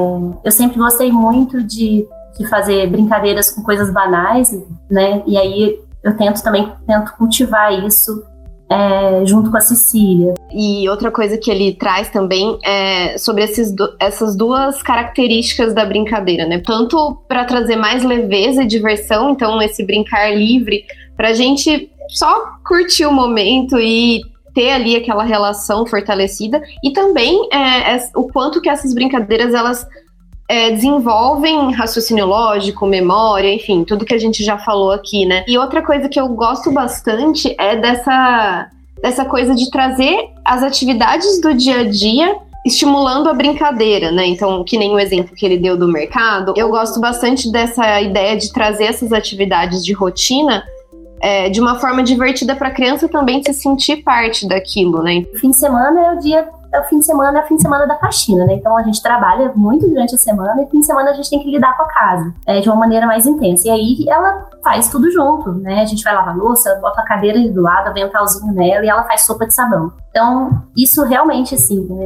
eu 0.43 0.51
sempre 0.51 0.77
gostei 0.77 1.11
muito 1.11 1.63
de, 1.63 2.07
de 2.37 2.47
fazer 2.47 2.87
brincadeiras 2.91 3.51
com 3.51 3.63
coisas 3.63 3.91
banais, 3.91 4.51
né? 4.87 5.23
E 5.25 5.35
aí 5.35 5.81
eu 6.03 6.15
tento 6.15 6.43
também 6.43 6.71
tento 6.85 7.11
cultivar 7.13 7.73
isso 7.73 8.23
é, 8.73 9.25
junto 9.25 9.51
com 9.51 9.57
a 9.57 9.61
Cecília. 9.61 10.33
E 10.51 10.87
outra 10.89 11.11
coisa 11.11 11.37
que 11.37 11.49
ele 11.49 11.73
traz 11.73 12.09
também 12.09 12.57
é 12.63 13.17
sobre 13.17 13.43
esses, 13.43 13.73
essas 13.99 14.35
duas 14.35 14.81
características 14.81 15.73
da 15.73 15.85
brincadeira, 15.85 16.45
né? 16.45 16.61
Tanto 16.65 17.17
para 17.27 17.45
trazer 17.45 17.75
mais 17.75 18.03
leveza 18.03 18.63
e 18.63 18.67
diversão, 18.67 19.31
então 19.31 19.61
esse 19.61 19.85
brincar 19.85 20.35
livre, 20.35 20.85
para 21.15 21.29
a 21.29 21.33
gente 21.33 21.89
só 22.09 22.57
curtir 22.65 23.05
o 23.05 23.11
momento 23.11 23.79
e 23.79 24.21
ter 24.53 24.69
ali 24.69 24.95
aquela 24.95 25.23
relação 25.23 25.85
fortalecida, 25.85 26.61
e 26.83 26.91
também 26.91 27.49
é, 27.51 27.97
o 28.15 28.27
quanto 28.27 28.61
que 28.61 28.69
essas 28.69 28.93
brincadeiras 28.93 29.53
elas 29.53 29.85
é, 30.47 30.71
desenvolvem 30.71 31.71
raciocínio 31.71 32.25
lógico, 32.25 32.85
memória, 32.85 33.53
enfim, 33.53 33.83
tudo 33.83 34.05
que 34.05 34.13
a 34.13 34.19
gente 34.19 34.43
já 34.43 34.57
falou 34.57 34.91
aqui, 34.91 35.25
né? 35.25 35.43
E 35.47 35.57
outra 35.57 35.81
coisa 35.81 36.09
que 36.09 36.19
eu 36.19 36.27
gosto 36.29 36.71
bastante 36.71 37.55
é 37.57 37.75
dessa, 37.75 38.69
dessa 39.01 39.25
coisa 39.25 39.55
de 39.55 39.69
trazer 39.71 40.29
as 40.43 40.63
atividades 40.63 41.39
do 41.41 41.53
dia 41.53 41.79
a 41.79 41.83
dia 41.83 42.37
estimulando 42.65 43.27
a 43.27 43.33
brincadeira, 43.33 44.11
né? 44.11 44.25
Então, 44.25 44.63
que 44.63 44.77
nem 44.77 44.93
o 44.93 44.99
exemplo 44.99 45.35
que 45.35 45.45
ele 45.45 45.57
deu 45.57 45.77
do 45.77 45.87
mercado, 45.87 46.53
eu 46.55 46.69
gosto 46.69 46.99
bastante 46.99 47.51
dessa 47.51 48.01
ideia 48.01 48.37
de 48.37 48.51
trazer 48.53 48.85
essas 48.85 49.11
atividades 49.11 49.83
de 49.83 49.91
rotina 49.91 50.63
é, 51.23 51.49
de 51.49 51.61
uma 51.61 51.79
forma 51.79 52.03
divertida 52.03 52.53
para 52.53 52.67
a 52.67 52.71
criança 52.71 53.07
também 53.07 53.41
se 53.41 53.53
sentir 53.53 54.03
parte 54.03 54.45
daquilo, 54.45 55.01
né? 55.01 55.25
Fim 55.39 55.51
de 55.51 55.55
semana 55.55 56.07
é 56.07 56.11
o 56.11 56.19
dia 56.19 56.49
é 56.73 56.79
o 56.79 56.83
fim 56.85 56.99
de 56.99 57.05
semana, 57.05 57.39
é 57.39 57.43
o 57.43 57.45
fim 57.45 57.55
de 57.55 57.61
semana 57.61 57.85
da 57.85 57.95
faxina, 57.97 58.45
né? 58.45 58.55
Então 58.55 58.75
a 58.75 58.81
gente 58.81 59.01
trabalha 59.01 59.53
muito 59.55 59.87
durante 59.87 60.15
a 60.15 60.17
semana 60.17 60.63
e 60.63 60.65
fim 60.65 60.79
de 60.79 60.85
semana 60.85 61.11
a 61.11 61.13
gente 61.13 61.29
tem 61.29 61.39
que 61.39 61.49
lidar 61.49 61.77
com 61.77 61.83
a 61.83 61.87
casa 61.87 62.33
é, 62.45 62.59
de 62.59 62.67
uma 62.67 62.75
maneira 62.75 63.05
mais 63.05 63.25
intensa. 63.25 63.67
E 63.67 63.71
aí 63.71 64.05
ela 64.09 64.49
faz 64.61 64.89
tudo 64.89 65.09
junto, 65.11 65.51
né? 65.53 65.81
A 65.81 65.85
gente 65.85 66.03
vai 66.03 66.13
lavar 66.13 66.35
louça, 66.35 66.77
bota 66.81 66.99
a 66.99 67.05
cadeira 67.05 67.37
ali 67.37 67.51
do 67.51 67.61
lado, 67.61 67.87
aventalzinho 67.87 68.51
nela 68.51 68.83
e 68.83 68.89
ela 68.89 69.03
faz 69.03 69.21
sopa 69.21 69.45
de 69.45 69.53
sabão. 69.53 69.93
Então, 70.09 70.63
isso 70.75 71.03
realmente, 71.03 71.55
assim, 71.55 71.87
né? 71.89 72.05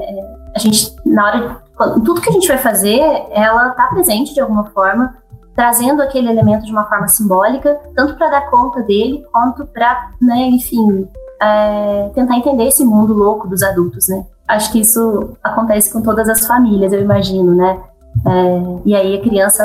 a 0.56 0.60
gente, 0.60 0.96
na 1.06 1.26
hora 1.26 1.62
tudo 2.04 2.22
que 2.22 2.30
a 2.30 2.34
gente 2.34 2.48
vai 2.48 2.58
fazer, 2.58 3.00
ela 3.32 3.70
tá 3.70 3.88
presente 3.88 4.34
de 4.34 4.42
alguma 4.42 4.66
forma, 4.72 5.16
trazendo 5.58 6.02
aquele 6.02 6.30
elemento 6.30 6.66
de 6.66 6.72
uma 6.72 6.86
forma 6.86 7.10
simbólica, 7.10 7.78
tanto 7.94 8.16
para 8.16 8.30
dar 8.30 8.50
conta 8.50 8.82
dele, 8.84 9.26
quanto 9.34 9.66
para, 9.66 10.12
né, 10.22 10.48
enfim, 10.48 11.06
é, 11.42 12.12
tentar 12.16 12.38
entender 12.38 12.68
esse 12.68 12.86
mundo 12.86 13.14
louco 13.14 13.46
dos 13.46 13.62
adultos, 13.62 14.08
né? 14.08 14.26
acho 14.48 14.72
que 14.72 14.80
isso 14.80 15.32
acontece 15.44 15.92
com 15.92 16.02
todas 16.02 16.30
as 16.30 16.48
famílias, 16.48 16.94
eu 16.94 17.02
imagino, 17.02 17.54
né? 17.54 17.80
É, 18.26 18.80
e 18.86 18.96
aí 18.96 19.16
a 19.16 19.22
criança, 19.22 19.64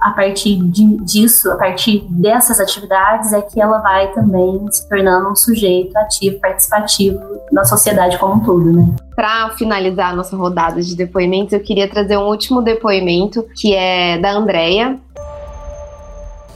a 0.00 0.10
partir 0.12 0.56
de, 0.56 0.96
disso, 0.98 1.50
a 1.50 1.56
partir 1.56 2.06
dessas 2.10 2.60
atividades, 2.60 3.32
é 3.32 3.42
que 3.42 3.60
ela 3.60 3.78
vai 3.78 4.12
também 4.12 4.64
se 4.70 4.88
tornando 4.88 5.30
um 5.30 5.36
sujeito 5.36 5.96
ativo, 5.96 6.38
participativo 6.40 7.20
na 7.50 7.64
sociedade 7.64 8.16
como 8.18 8.34
um 8.34 8.40
todo, 8.40 8.72
né? 8.72 8.86
Para 9.16 9.50
finalizar 9.50 10.12
a 10.12 10.16
nossa 10.16 10.36
rodada 10.36 10.80
de 10.80 10.96
depoimentos, 10.96 11.52
eu 11.52 11.60
queria 11.60 11.88
trazer 11.88 12.16
um 12.16 12.26
último 12.28 12.62
depoimento, 12.62 13.44
que 13.54 13.74
é 13.74 14.18
da 14.18 14.32
Andrea. 14.32 14.98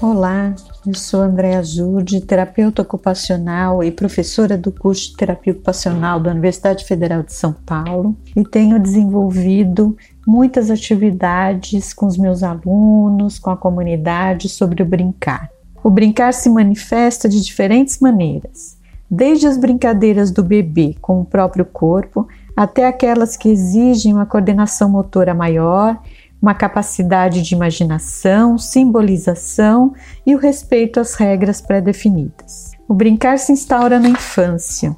Olá, 0.01 0.55
eu 0.87 0.95
sou 0.95 1.23
Andréa 1.23 1.61
Jude, 1.61 2.21
terapeuta 2.21 2.83
ocupacional 2.83 3.83
e 3.83 3.91
professora 3.91 4.57
do 4.57 4.71
curso 4.71 5.11
de 5.11 5.17
terapia 5.17 5.53
ocupacional 5.53 6.21
da 6.21 6.31
Universidade 6.31 6.85
Federal 6.85 7.25
de 7.25 7.33
São 7.33 7.53
Paulo 7.53 8.17
e 8.37 8.45
tenho 8.45 8.79
desenvolvido 8.79 9.97
muitas 10.25 10.71
atividades 10.71 11.93
com 11.93 12.07
os 12.07 12.17
meus 12.17 12.45
alunos, 12.45 13.41
com 13.41 13.51
a 13.51 13.57
comunidade 13.57 14.49
sobre 14.49 14.85
o 14.85 14.87
brincar. 14.87 15.51
O 15.83 15.91
brincar 15.91 16.33
se 16.33 16.49
manifesta 16.49 17.29
de 17.29 17.43
diferentes 17.43 17.99
maneiras, 17.99 18.79
desde 19.11 19.49
as 19.49 19.59
brincadeiras 19.59 20.31
do 20.31 20.45
bebê 20.45 20.95
com 21.01 21.23
o 21.23 21.25
próprio 21.25 21.65
corpo 21.65 22.29
até 22.57 22.87
aquelas 22.87 23.37
que 23.37 23.49
exigem 23.49 24.15
uma 24.15 24.27
coordenação 24.27 24.89
motora 24.89 25.35
maior 25.35 26.01
uma 26.41 26.55
capacidade 26.55 27.43
de 27.43 27.55
imaginação, 27.55 28.57
simbolização 28.57 29.93
e 30.25 30.35
o 30.35 30.39
respeito 30.39 31.01
às 31.01 31.15
regras 31.15 31.61
pré-definidas. 31.61 32.73
O 32.89 32.95
brincar 32.95 33.39
se 33.39 33.53
instaura 33.53 33.99
na 33.99 34.09
infância 34.09 34.97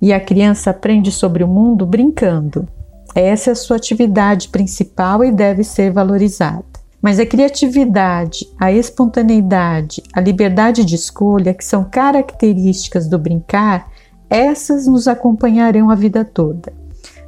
e 0.00 0.12
a 0.12 0.20
criança 0.20 0.70
aprende 0.70 1.12
sobre 1.12 1.44
o 1.44 1.48
mundo 1.48 1.84
brincando. 1.84 2.66
Essa 3.14 3.50
é 3.50 3.52
a 3.52 3.56
sua 3.56 3.76
atividade 3.76 4.48
principal 4.48 5.22
e 5.22 5.30
deve 5.30 5.62
ser 5.62 5.92
valorizada. 5.92 6.64
Mas 7.02 7.18
a 7.18 7.26
criatividade, 7.26 8.46
a 8.58 8.70
espontaneidade, 8.72 10.02
a 10.12 10.20
liberdade 10.20 10.84
de 10.84 10.94
escolha, 10.94 11.54
que 11.54 11.64
são 11.64 11.82
características 11.82 13.08
do 13.08 13.18
brincar, 13.18 13.90
essas 14.28 14.86
nos 14.86 15.08
acompanharão 15.08 15.90
a 15.90 15.94
vida 15.94 16.24
toda. 16.24 16.72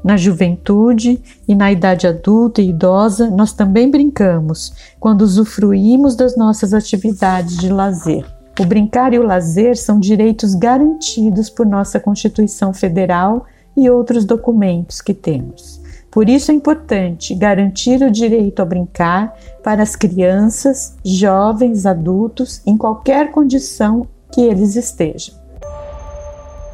Na 0.04 0.16
juventude 0.16 1.22
e 1.46 1.54
na 1.54 1.70
idade 1.70 2.06
adulta 2.06 2.60
e 2.60 2.70
idosa, 2.70 3.30
nós 3.30 3.52
também 3.52 3.90
brincamos 3.90 4.72
quando 4.98 5.22
usufruímos 5.22 6.16
das 6.16 6.36
nossas 6.36 6.74
atividades 6.74 7.56
de 7.56 7.68
lazer. 7.68 8.26
O 8.60 8.66
brincar 8.66 9.14
e 9.14 9.18
o 9.18 9.22
lazer 9.22 9.76
são 9.76 9.98
direitos 9.98 10.54
garantidos 10.54 11.48
por 11.48 11.64
nossa 11.64 12.00
Constituição 12.00 12.74
Federal 12.74 13.46
e 13.76 13.88
outros 13.88 14.24
documentos 14.24 15.00
que 15.00 15.14
temos. 15.14 15.80
Por 16.10 16.28
isso 16.28 16.50
é 16.50 16.54
importante 16.54 17.34
garantir 17.34 18.02
o 18.02 18.10
direito 18.10 18.60
a 18.60 18.66
brincar 18.66 19.34
para 19.62 19.82
as 19.82 19.96
crianças, 19.96 20.94
jovens, 21.02 21.86
adultos, 21.86 22.60
em 22.66 22.76
qualquer 22.76 23.30
condição 23.30 24.06
que 24.30 24.42
eles 24.42 24.76
estejam. 24.76 25.41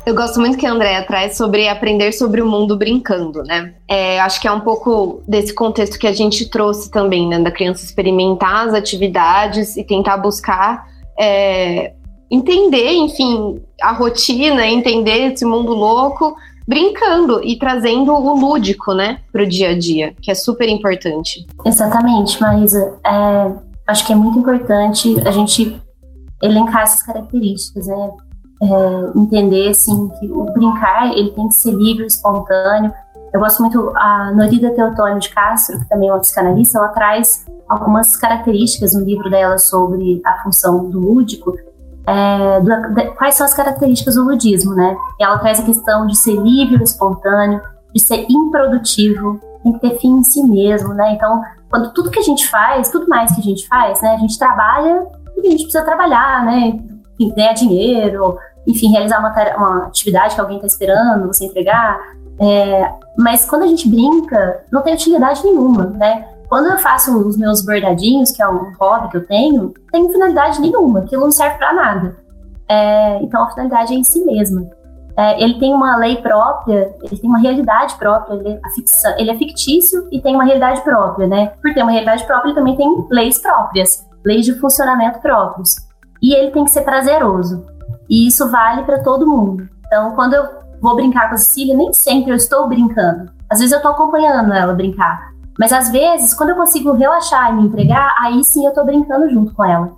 Eu 0.09 0.15
gosto 0.15 0.41
muito 0.41 0.57
que 0.57 0.65
a 0.65 0.73
Andrea 0.73 1.05
traz 1.05 1.37
sobre 1.37 1.69
aprender 1.69 2.13
sobre 2.13 2.41
o 2.41 2.47
mundo 2.47 2.79
brincando, 2.79 3.43
né? 3.43 3.75
É, 3.87 4.19
acho 4.21 4.41
que 4.41 4.49
é 4.49 4.51
um 4.51 4.61
pouco 4.61 5.23
desse 5.29 5.53
contexto 5.55 5.99
que 5.99 6.07
a 6.07 6.15
gente 6.15 6.49
trouxe 6.49 6.91
também, 6.91 7.29
né? 7.29 7.39
Da 7.39 7.51
criança 7.51 7.85
experimentar 7.85 8.69
as 8.69 8.73
atividades 8.73 9.77
e 9.77 9.85
tentar 9.85 10.17
buscar 10.17 10.87
é, 11.21 11.93
entender, 12.31 12.91
enfim, 12.93 13.61
a 13.83 13.93
rotina, 13.93 14.67
entender 14.67 15.31
esse 15.31 15.45
mundo 15.45 15.75
louco, 15.75 16.35
brincando 16.67 17.45
e 17.45 17.59
trazendo 17.59 18.11
o 18.11 18.35
lúdico, 18.35 18.95
né, 18.95 19.19
para 19.31 19.43
o 19.43 19.47
dia 19.47 19.73
a 19.73 19.79
dia, 19.79 20.15
que 20.23 20.31
é 20.31 20.35
super 20.35 20.71
importante. 20.71 21.47
Exatamente, 21.67 22.41
Marisa. 22.41 22.99
É, 23.05 23.53
acho 23.87 24.07
que 24.07 24.15
é 24.15 24.17
muito 24.17 24.39
importante 24.39 25.21
a 25.27 25.33
gente 25.33 25.79
elencar 26.43 26.85
essas 26.85 27.03
características, 27.03 27.89
né? 27.89 28.11
É, 28.63 29.19
entender 29.19 29.69
assim 29.69 30.09
que 30.19 30.31
o 30.31 30.45
brincar 30.47 31.13
ele 31.13 31.31
tem 31.31 31.49
que 31.49 31.55
ser 31.55 31.73
livre, 31.73 32.07
espontâneo. 32.07 32.93
Eu 33.33 33.41
gosto 33.41 33.61
muito 33.61 33.93
a 33.95 34.33
Norida 34.33 34.71
Teotônio 34.71 35.21
de 35.21 35.31
Castro, 35.31 35.79
que 35.79 35.89
também 35.89 36.09
é 36.09 36.13
uma 36.13 36.21
psicanalista, 36.21 36.79
ela 36.79 36.89
traz 36.89 37.47
algumas 37.69 38.17
características 38.17 38.95
no 38.95 39.05
livro 39.05 39.29
dela 39.31 39.59
sobre 39.59 40.21
a 40.25 40.43
função 40.43 40.89
do 40.89 40.99
lúdico. 40.99 41.55
É, 42.07 42.61
do, 42.61 42.95
de, 42.95 43.11
quais 43.13 43.35
são 43.35 43.45
as 43.45 43.53
características 43.53 44.15
do 44.15 44.25
ludismo, 44.25 44.75
né? 44.75 44.97
E 45.21 45.25
ela 45.25 45.39
traz 45.39 45.61
a 45.61 45.63
questão 45.63 46.07
de 46.07 46.17
ser 46.17 46.37
livre, 46.37 46.83
espontâneo, 46.83 47.61
de 47.95 48.01
ser 48.01 48.27
improdutivo, 48.31 49.39
tem 49.63 49.73
que 49.75 49.81
ter 49.81 49.99
fim 49.99 50.17
em 50.17 50.25
si 50.25 50.43
mesmo, 50.43 50.95
né? 50.95 51.13
Então, 51.13 51.43
quando 51.69 51.93
tudo 51.93 52.11
que 52.11 52.19
a 52.19 52.23
gente 52.23 52.49
faz, 52.49 52.91
tudo 52.91 53.07
mais 53.09 53.35
que 53.35 53.41
a 53.41 53.45
gente 53.45 53.69
faz, 53.69 54.01
né? 54.01 54.15
A 54.15 54.19
gente 54.19 54.39
trabalha 54.39 55.07
porque 55.35 55.49
a 55.49 55.51
gente 55.51 55.65
precisa 55.65 55.85
trabalhar, 55.85 56.45
né? 56.47 56.81
Ganhar 57.19 57.53
dinheiro, 57.53 58.39
enfim, 58.67 58.91
realizar 58.91 59.19
uma, 59.19 59.33
uma 59.57 59.87
atividade 59.87 60.35
que 60.35 60.41
alguém 60.41 60.57
está 60.57 60.67
esperando 60.67 61.27
você 61.27 61.45
entregar. 61.45 61.99
É, 62.41 62.93
mas 63.17 63.45
quando 63.45 63.63
a 63.65 63.67
gente 63.67 63.89
brinca, 63.89 64.65
não 64.71 64.83
tem 64.83 64.95
utilidade 64.95 65.45
nenhuma, 65.45 65.87
né? 65.87 66.29
Quando 66.49 66.67
eu 66.67 66.79
faço 66.79 67.17
os 67.27 67.37
meus 67.37 67.63
bordadinhos, 67.63 68.31
que 68.31 68.43
é 68.43 68.49
um 68.49 68.73
hobby 68.81 69.09
que 69.11 69.17
eu 69.19 69.27
tenho, 69.27 69.63
não 69.63 69.73
tem 69.93 70.11
finalidade 70.11 70.61
nenhuma, 70.61 71.01
aquilo 71.01 71.25
não 71.25 71.33
serve 71.33 71.59
para 71.59 71.73
nada. 71.75 72.17
É, 72.69 73.23
então 73.23 73.43
a 73.43 73.51
finalidade 73.51 73.93
é 73.93 73.97
em 73.97 74.05
si 74.05 74.25
mesma. 74.25 74.67
É, 75.17 75.43
ele 75.43 75.59
tem 75.59 75.75
uma 75.75 75.97
lei 75.97 76.17
própria, 76.17 76.95
ele 77.03 77.19
tem 77.19 77.29
uma 77.29 77.41
realidade 77.41 77.97
própria, 77.97 78.35
ele 78.35 78.51
é, 78.51 78.71
ficção, 78.71 79.15
ele 79.19 79.31
é 79.31 79.35
fictício 79.37 80.07
e 80.13 80.21
tem 80.21 80.35
uma 80.35 80.45
realidade 80.45 80.81
própria, 80.83 81.27
né? 81.27 81.53
Por 81.61 81.75
ter 81.75 81.83
uma 81.83 81.91
realidade 81.91 82.25
própria, 82.25 82.51
ele 82.51 82.59
também 82.59 82.77
tem 82.77 83.07
leis 83.11 83.39
próprias, 83.39 84.07
leis 84.25 84.47
de 84.47 84.55
funcionamento 84.61 85.19
próprios. 85.19 85.88
E 86.23 86.35
ele 86.35 86.51
tem 86.51 86.65
que 86.65 86.71
ser 86.71 86.83
prazeroso. 86.83 87.67
E 88.09 88.27
isso 88.27 88.51
vale 88.51 88.83
para 88.83 89.03
todo 89.03 89.27
mundo. 89.27 89.69
Então, 89.87 90.13
quando 90.13 90.35
eu 90.35 90.45
vou 90.81 90.95
brincar 90.95 91.29
com 91.29 91.35
a 91.35 91.39
Cecília, 91.39 91.77
nem 91.77 91.93
sempre 91.93 92.31
eu 92.31 92.37
estou 92.37 92.69
brincando. 92.69 93.31
Às 93.51 93.59
vezes 93.59 93.73
eu 93.73 93.79
estou 93.79 93.93
acompanhando 93.93 94.53
ela 94.53 94.73
brincar. 94.75 95.33
Mas 95.59 95.73
às 95.73 95.91
vezes, 95.91 96.35
quando 96.35 96.51
eu 96.51 96.57
consigo 96.57 96.93
relaxar 96.93 97.51
e 97.51 97.57
me 97.57 97.67
entregar, 97.67 98.15
aí 98.21 98.45
sim 98.45 98.65
eu 98.65 98.73
tô 98.73 98.85
brincando 98.85 99.29
junto 99.29 99.53
com 99.55 99.65
ela. 99.65 99.97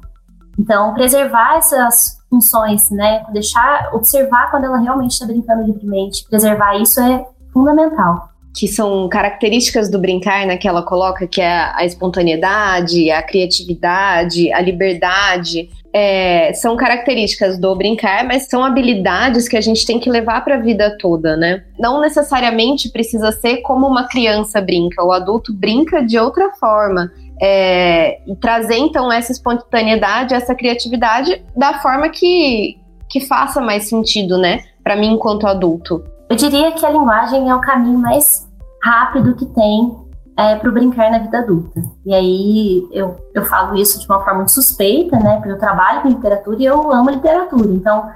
Então, 0.59 0.95
preservar 0.95 1.57
essas 1.57 2.19
funções, 2.29 2.91
né? 2.91 3.25
Deixar, 3.33 3.91
observar 3.93 4.51
quando 4.51 4.65
ela 4.65 4.79
realmente 4.79 5.13
está 5.13 5.27
brincando 5.27 5.65
livremente. 5.65 6.27
Preservar 6.29 6.77
isso 6.77 7.01
é 7.01 7.27
fundamental. 7.53 8.30
Que 8.55 8.67
são 8.67 9.09
características 9.09 9.91
do 9.91 9.99
brincar, 9.99 10.47
né? 10.47 10.57
Que 10.57 10.69
ela 10.69 10.83
coloca, 10.83 11.27
que 11.27 11.41
é 11.41 11.71
a 11.75 11.85
espontaneidade, 11.85 13.11
a 13.11 13.23
criatividade, 13.23 14.53
a 14.53 14.61
liberdade. 14.61 15.69
É, 15.93 16.53
são 16.53 16.77
características 16.77 17.59
do 17.59 17.75
brincar, 17.75 18.25
mas 18.25 18.47
são 18.49 18.65
habilidades 18.65 19.49
que 19.49 19.57
a 19.57 19.61
gente 19.61 19.85
tem 19.85 19.99
que 19.99 20.09
levar 20.09 20.45
para 20.45 20.55
a 20.55 20.61
vida 20.61 20.97
toda, 20.99 21.37
né? 21.37 21.65
Não 21.79 22.01
necessariamente 22.01 22.89
precisa 22.91 23.33
ser 23.33 23.59
como 23.59 23.89
uma 23.89 24.07
criança 24.07 24.61
brinca, 24.61 25.05
o 25.05 25.11
adulto 25.11 25.53
brinca 25.53 26.01
de 26.03 26.19
outra 26.19 26.53
forma. 26.53 27.11
É, 27.43 28.21
e 28.27 28.37
trazer 28.37 28.77
então 28.77 29.11
essa 29.11 29.33
espontaneidade, 29.33 30.35
essa 30.35 30.55
criatividade 30.55 31.43
da 31.57 31.81
forma 31.81 32.11
que, 32.11 32.79
que 33.09 33.19
faça 33.21 33.63
mais 33.63 33.89
sentido, 33.89 34.37
né, 34.37 34.63
para 34.85 34.95
mim 34.95 35.15
enquanto 35.15 35.47
adulto. 35.47 36.05
Eu 36.31 36.37
diria 36.37 36.71
que 36.71 36.87
a 36.87 36.91
linguagem 36.91 37.51
é 37.51 37.55
o 37.57 37.61
caminho 37.61 37.99
mais 37.99 38.49
rápido 38.81 39.35
que 39.35 39.45
tem 39.47 39.97
é, 40.39 40.55
para 40.55 40.71
o 40.71 40.73
brincar 40.73 41.11
na 41.11 41.19
vida 41.19 41.41
adulta. 41.41 41.83
E 42.07 42.15
aí 42.15 42.89
eu, 42.93 43.17
eu 43.35 43.45
falo 43.45 43.77
isso 43.77 43.99
de 43.99 44.07
uma 44.07 44.25
forma 44.25 44.47
suspeita, 44.47 45.19
né, 45.19 45.39
porque 45.39 45.51
eu 45.51 45.59
trabalho 45.59 46.03
com 46.03 46.09
literatura 46.09 46.57
e 46.61 46.65
eu 46.65 46.93
amo 46.93 47.11
literatura. 47.11 47.73
Então, 47.73 48.09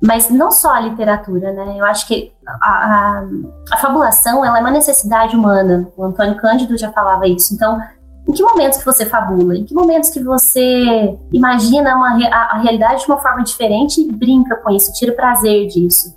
mas 0.00 0.30
não 0.30 0.52
só 0.52 0.74
a 0.74 0.80
literatura, 0.80 1.52
né? 1.52 1.74
Eu 1.76 1.84
acho 1.86 2.06
que 2.06 2.32
a, 2.46 2.68
a, 2.68 3.24
a 3.72 3.76
fabulação 3.78 4.44
ela 4.44 4.58
é 4.58 4.60
uma 4.60 4.70
necessidade 4.70 5.34
humana. 5.34 5.88
O 5.96 6.04
Antônio 6.04 6.36
Cândido 6.36 6.78
já 6.78 6.92
falava 6.92 7.26
isso. 7.26 7.52
Então, 7.52 7.80
em 8.28 8.32
que 8.32 8.42
momentos 8.42 8.78
que 8.78 8.84
você 8.84 9.06
fabula? 9.06 9.56
Em 9.56 9.64
que 9.64 9.74
momentos 9.74 10.10
que 10.10 10.22
você 10.22 11.18
imagina 11.32 11.96
uma, 11.96 12.16
a, 12.28 12.56
a 12.56 12.58
realidade 12.58 13.00
de 13.00 13.06
uma 13.10 13.16
forma 13.16 13.42
diferente 13.42 14.00
e 14.00 14.12
brinca 14.12 14.54
com 14.56 14.70
isso, 14.70 14.92
tira 14.92 15.12
prazer 15.12 15.66
disso? 15.66 16.14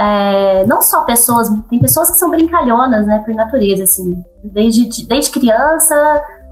É, 0.00 0.64
não 0.64 0.80
só 0.80 1.04
pessoas, 1.04 1.50
tem 1.68 1.78
pessoas 1.78 2.10
que 2.10 2.16
são 2.16 2.30
brincalhonas, 2.30 3.06
né, 3.06 3.18
por 3.18 3.34
natureza, 3.34 3.84
assim. 3.84 4.24
Desde, 4.42 5.06
desde 5.06 5.30
criança, 5.30 5.94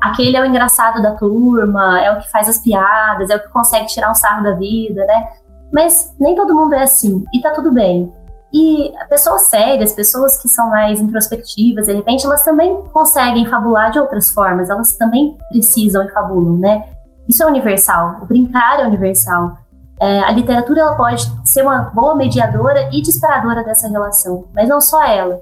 aquele 0.02 0.36
é 0.36 0.42
o 0.42 0.44
engraçado 0.44 1.00
da 1.00 1.12
turma, 1.12 1.98
é 1.98 2.12
o 2.12 2.18
que 2.20 2.30
faz 2.30 2.46
as 2.46 2.58
piadas, 2.58 3.30
é 3.30 3.36
o 3.36 3.40
que 3.40 3.48
consegue 3.48 3.86
tirar 3.86 4.10
um 4.10 4.14
sarro 4.14 4.44
da 4.44 4.52
vida, 4.52 5.02
né? 5.06 5.28
Mas 5.72 6.14
nem 6.20 6.36
todo 6.36 6.54
mundo 6.54 6.74
é 6.74 6.82
assim, 6.82 7.24
e 7.32 7.40
tá 7.40 7.50
tudo 7.52 7.72
bem. 7.72 8.12
E 8.52 8.92
pessoas 9.08 9.42
sérias, 9.42 9.92
pessoas 9.92 10.36
que 10.42 10.48
são 10.48 10.68
mais 10.68 11.00
introspectivas, 11.00 11.86
de 11.86 11.94
repente, 11.94 12.26
elas 12.26 12.44
também 12.44 12.82
conseguem 12.92 13.46
fabular 13.46 13.90
de 13.90 13.98
outras 13.98 14.30
formas, 14.30 14.68
elas 14.68 14.92
também 14.92 15.38
precisam 15.50 16.04
e 16.04 16.10
fabulam, 16.10 16.58
né? 16.58 16.84
Isso 17.26 17.42
é 17.42 17.46
universal, 17.46 18.18
o 18.20 18.26
brincar 18.26 18.80
é 18.80 18.86
universal. 18.86 19.56
É, 20.00 20.20
a 20.20 20.30
literatura 20.30 20.80
ela 20.80 20.96
pode 20.96 21.30
ser 21.44 21.62
uma 21.62 21.90
boa 21.94 22.14
mediadora 22.14 22.88
e 22.92 23.02
disparadora 23.02 23.64
dessa 23.64 23.88
relação, 23.88 24.46
mas 24.54 24.68
não 24.68 24.80
só 24.80 25.04
ela. 25.04 25.40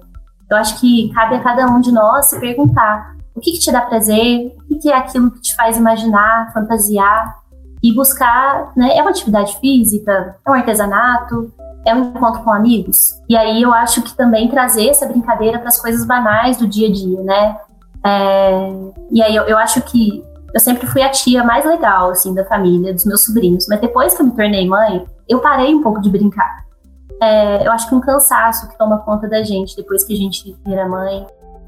Eu 0.48 0.56
acho 0.56 0.80
que 0.80 1.12
cabe 1.12 1.34
a 1.34 1.40
cada 1.40 1.66
um 1.66 1.80
de 1.80 1.92
nós 1.92 2.26
se 2.26 2.40
perguntar 2.40 3.16
o 3.34 3.40
que, 3.40 3.52
que 3.52 3.58
te 3.58 3.70
dá 3.70 3.82
prazer, 3.82 4.56
o 4.70 4.78
que, 4.78 4.90
é 4.90 4.96
aquilo 4.96 5.30
que 5.30 5.42
te 5.42 5.54
faz 5.54 5.76
imaginar, 5.76 6.52
fantasiar 6.54 7.36
e 7.82 7.94
buscar, 7.94 8.72
né? 8.74 8.96
É 8.96 9.02
uma 9.02 9.10
atividade 9.10 9.58
física, 9.58 10.36
é 10.44 10.50
um 10.50 10.54
artesanato, 10.54 11.52
é 11.84 11.94
um 11.94 12.10
encontro 12.10 12.42
com 12.42 12.50
amigos. 12.50 13.20
E 13.28 13.36
aí 13.36 13.60
eu 13.60 13.74
acho 13.74 14.00
que 14.00 14.14
também 14.16 14.48
trazer 14.48 14.88
essa 14.88 15.06
brincadeira 15.06 15.58
para 15.58 15.68
as 15.68 15.80
coisas 15.80 16.06
banais 16.06 16.56
do 16.56 16.66
dia 16.66 16.88
a 16.88 16.92
dia, 16.92 17.22
né? 17.22 17.56
É, 18.04 18.70
e 19.10 19.22
aí 19.22 19.36
eu, 19.36 19.44
eu 19.44 19.58
acho 19.58 19.82
que 19.82 20.24
eu 20.52 20.60
sempre 20.60 20.86
fui 20.86 21.02
a 21.02 21.10
tia 21.10 21.44
mais 21.44 21.64
legal, 21.64 22.10
assim, 22.10 22.34
da 22.34 22.44
família, 22.44 22.92
dos 22.92 23.04
meus 23.04 23.24
sobrinhos. 23.24 23.66
Mas 23.68 23.80
depois 23.80 24.14
que 24.14 24.22
eu 24.22 24.26
me 24.26 24.32
tornei 24.32 24.66
mãe, 24.66 25.04
eu 25.28 25.40
parei 25.40 25.74
um 25.74 25.82
pouco 25.82 26.00
de 26.00 26.10
brincar. 26.10 26.64
É, 27.20 27.66
eu 27.66 27.72
acho 27.72 27.88
que 27.88 27.94
um 27.94 28.00
cansaço 28.00 28.68
que 28.68 28.78
toma 28.78 28.98
conta 28.98 29.28
da 29.28 29.42
gente 29.42 29.76
depois 29.76 30.04
que 30.04 30.14
a 30.14 30.16
gente 30.16 30.56
vira 30.64 30.88
mãe. 30.88 31.26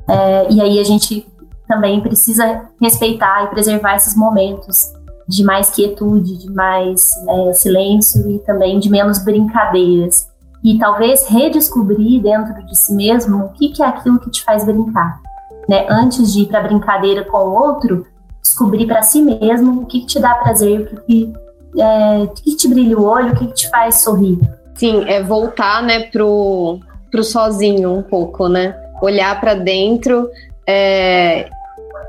É, 0.08 0.50
e 0.50 0.60
aí 0.60 0.78
a 0.78 0.84
gente 0.84 1.26
também 1.66 2.00
precisa 2.00 2.62
respeitar 2.80 3.44
e 3.44 3.48
preservar 3.48 3.96
esses 3.96 4.16
momentos 4.16 4.92
de 5.28 5.44
mais 5.44 5.70
quietude, 5.70 6.38
de 6.38 6.50
mais 6.50 7.12
é, 7.28 7.52
silêncio 7.52 8.30
e 8.30 8.38
também 8.40 8.78
de 8.78 8.88
menos 8.88 9.18
brincadeiras. 9.18 10.28
E 10.64 10.78
talvez 10.78 11.28
redescobrir 11.28 12.22
dentro 12.22 12.64
de 12.64 12.76
si 12.76 12.94
mesmo 12.94 13.44
o 13.44 13.48
que, 13.50 13.68
que 13.68 13.82
é 13.82 13.86
aquilo 13.86 14.18
que 14.18 14.30
te 14.30 14.42
faz 14.42 14.64
brincar. 14.64 15.20
Né? 15.68 15.86
Antes 15.90 16.32
de 16.32 16.42
ir 16.42 16.46
para 16.46 16.62
brincadeira 16.62 17.24
com 17.24 17.38
o 17.38 17.54
outro, 17.54 18.06
descobrir 18.48 18.86
para 18.86 19.02
si 19.02 19.20
mesmo 19.20 19.82
o 19.82 19.86
que, 19.86 20.00
que, 20.00 20.06
te 20.06 20.18
dá 20.18 20.34
prazer, 20.34 20.80
o 20.80 20.86
que, 20.86 20.96
que, 21.06 21.32
é, 21.80 22.18
o 22.22 22.28
que, 22.28 22.56
te 22.56 22.68
brilha 22.68 22.98
o 22.98 23.04
olho, 23.04 23.32
o 23.32 23.36
que, 23.36 23.46
que 23.46 23.54
te 23.54 23.70
faz 23.70 24.02
sorrir. 24.02 24.38
Sim, 24.74 25.04
é 25.06 25.22
voltar 25.22 25.82
né, 25.82 26.04
pro, 26.04 26.78
pro 27.10 27.22
sozinho 27.22 27.92
um 27.92 28.02
pouco, 28.02 28.48
né? 28.48 28.74
Olhar 29.02 29.38
para 29.40 29.54
dentro 29.54 30.30
é, 30.66 31.48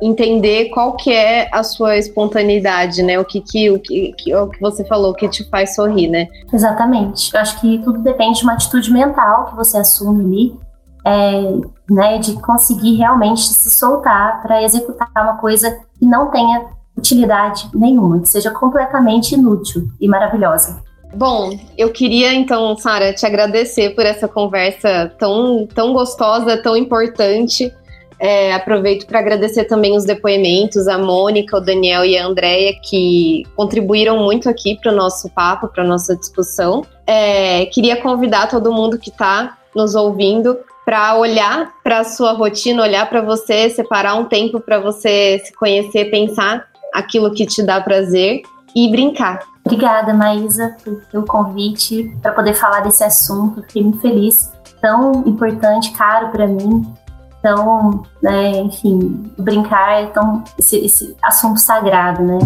entender 0.01 0.69
qual 0.69 0.95
que 0.95 1.11
é 1.11 1.49
a 1.51 1.63
sua 1.63 1.97
espontaneidade, 1.97 3.03
né? 3.03 3.19
O 3.19 3.25
que 3.25 3.41
que 3.41 3.69
o 3.69 3.79
que, 3.79 4.13
que, 4.13 4.35
o 4.35 4.47
que 4.47 4.59
você 4.61 4.85
falou 4.85 5.13
que 5.13 5.27
te 5.27 5.43
faz 5.49 5.75
sorrir, 5.75 6.07
né? 6.07 6.27
Exatamente. 6.53 7.33
Eu 7.33 7.41
acho 7.41 7.59
que 7.59 7.79
tudo 7.79 7.99
depende 7.99 8.39
de 8.39 8.43
uma 8.43 8.53
atitude 8.53 8.91
mental 8.91 9.47
que 9.47 9.55
você 9.55 9.77
assume 9.77 10.23
ali, 10.23 10.68
é, 11.09 11.91
né? 11.91 12.17
De 12.19 12.33
conseguir 12.33 12.97
realmente 12.97 13.41
se 13.41 13.71
soltar 13.71 14.41
para 14.43 14.63
executar 14.63 15.09
uma 15.17 15.37
coisa 15.37 15.71
que 15.97 16.05
não 16.05 16.29
tenha 16.29 16.67
utilidade 16.95 17.69
nenhuma, 17.73 18.19
que 18.19 18.29
seja 18.29 18.51
completamente 18.51 19.33
inútil 19.33 19.87
e 19.99 20.07
maravilhosa. 20.07 20.83
Bom, 21.15 21.57
eu 21.75 21.89
queria 21.89 22.33
então, 22.33 22.77
Sara, 22.77 23.13
te 23.13 23.25
agradecer 23.25 23.95
por 23.95 24.05
essa 24.05 24.27
conversa 24.27 25.11
tão, 25.17 25.65
tão 25.65 25.91
gostosa, 25.91 26.61
tão 26.61 26.77
importante. 26.77 27.73
É, 28.19 28.53
aproveito 28.53 29.07
para 29.07 29.19
agradecer 29.19 29.63
também 29.63 29.95
os 29.95 30.03
depoimentos, 30.03 30.87
a 30.87 30.97
Mônica, 30.97 31.57
o 31.57 31.61
Daniel 31.61 32.03
e 32.03 32.17
a 32.17 32.27
Andrea, 32.27 32.73
que 32.83 33.43
contribuíram 33.55 34.19
muito 34.19 34.49
aqui 34.49 34.77
para 34.79 34.91
o 34.91 34.95
nosso 34.95 35.29
papo, 35.29 35.69
para 35.69 35.83
a 35.83 35.87
nossa 35.87 36.15
discussão. 36.15 36.85
É, 37.07 37.65
queria 37.67 37.99
convidar 37.99 38.47
todo 38.47 38.71
mundo 38.73 38.99
que 38.99 39.09
está 39.09 39.57
nos 39.73 39.95
ouvindo 39.95 40.59
para 40.89 41.15
olhar 41.17 41.71
para 41.83 41.99
a 41.99 42.03
sua 42.03 42.33
rotina, 42.33 42.81
olhar 42.81 43.07
para 43.07 43.21
você, 43.21 43.69
separar 43.69 44.15
um 44.15 44.25
tempo 44.25 44.59
para 44.59 44.79
você 44.79 45.39
se 45.45 45.53
conhecer, 45.53 46.09
pensar 46.09 46.65
aquilo 46.91 47.31
que 47.31 47.45
te 47.45 47.61
dá 47.61 47.79
prazer 47.79 48.41
e 48.75 48.89
brincar. 48.89 49.39
Obrigada, 49.63 50.15
Maísa, 50.15 50.75
pelo 51.11 51.27
convite 51.27 52.11
para 52.23 52.31
poder 52.31 52.55
falar 52.55 52.79
desse 52.79 53.03
assunto. 53.03 53.61
Fiquei 53.61 53.83
muito 53.83 54.01
feliz. 54.01 54.51
Tão 54.81 55.11
importante, 55.27 55.91
caro 55.91 56.29
para 56.29 56.47
mim. 56.47 56.91
Então, 57.37 58.03
né, 58.19 58.49
enfim, 58.57 59.31
brincar 59.37 60.01
é 60.01 60.07
tão, 60.07 60.43
esse, 60.57 60.83
esse 60.83 61.15
assunto 61.21 61.59
sagrado, 61.59 62.23
né? 62.23 62.39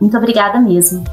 Muito 0.00 0.16
obrigada 0.16 0.58
mesmo. 0.58 1.04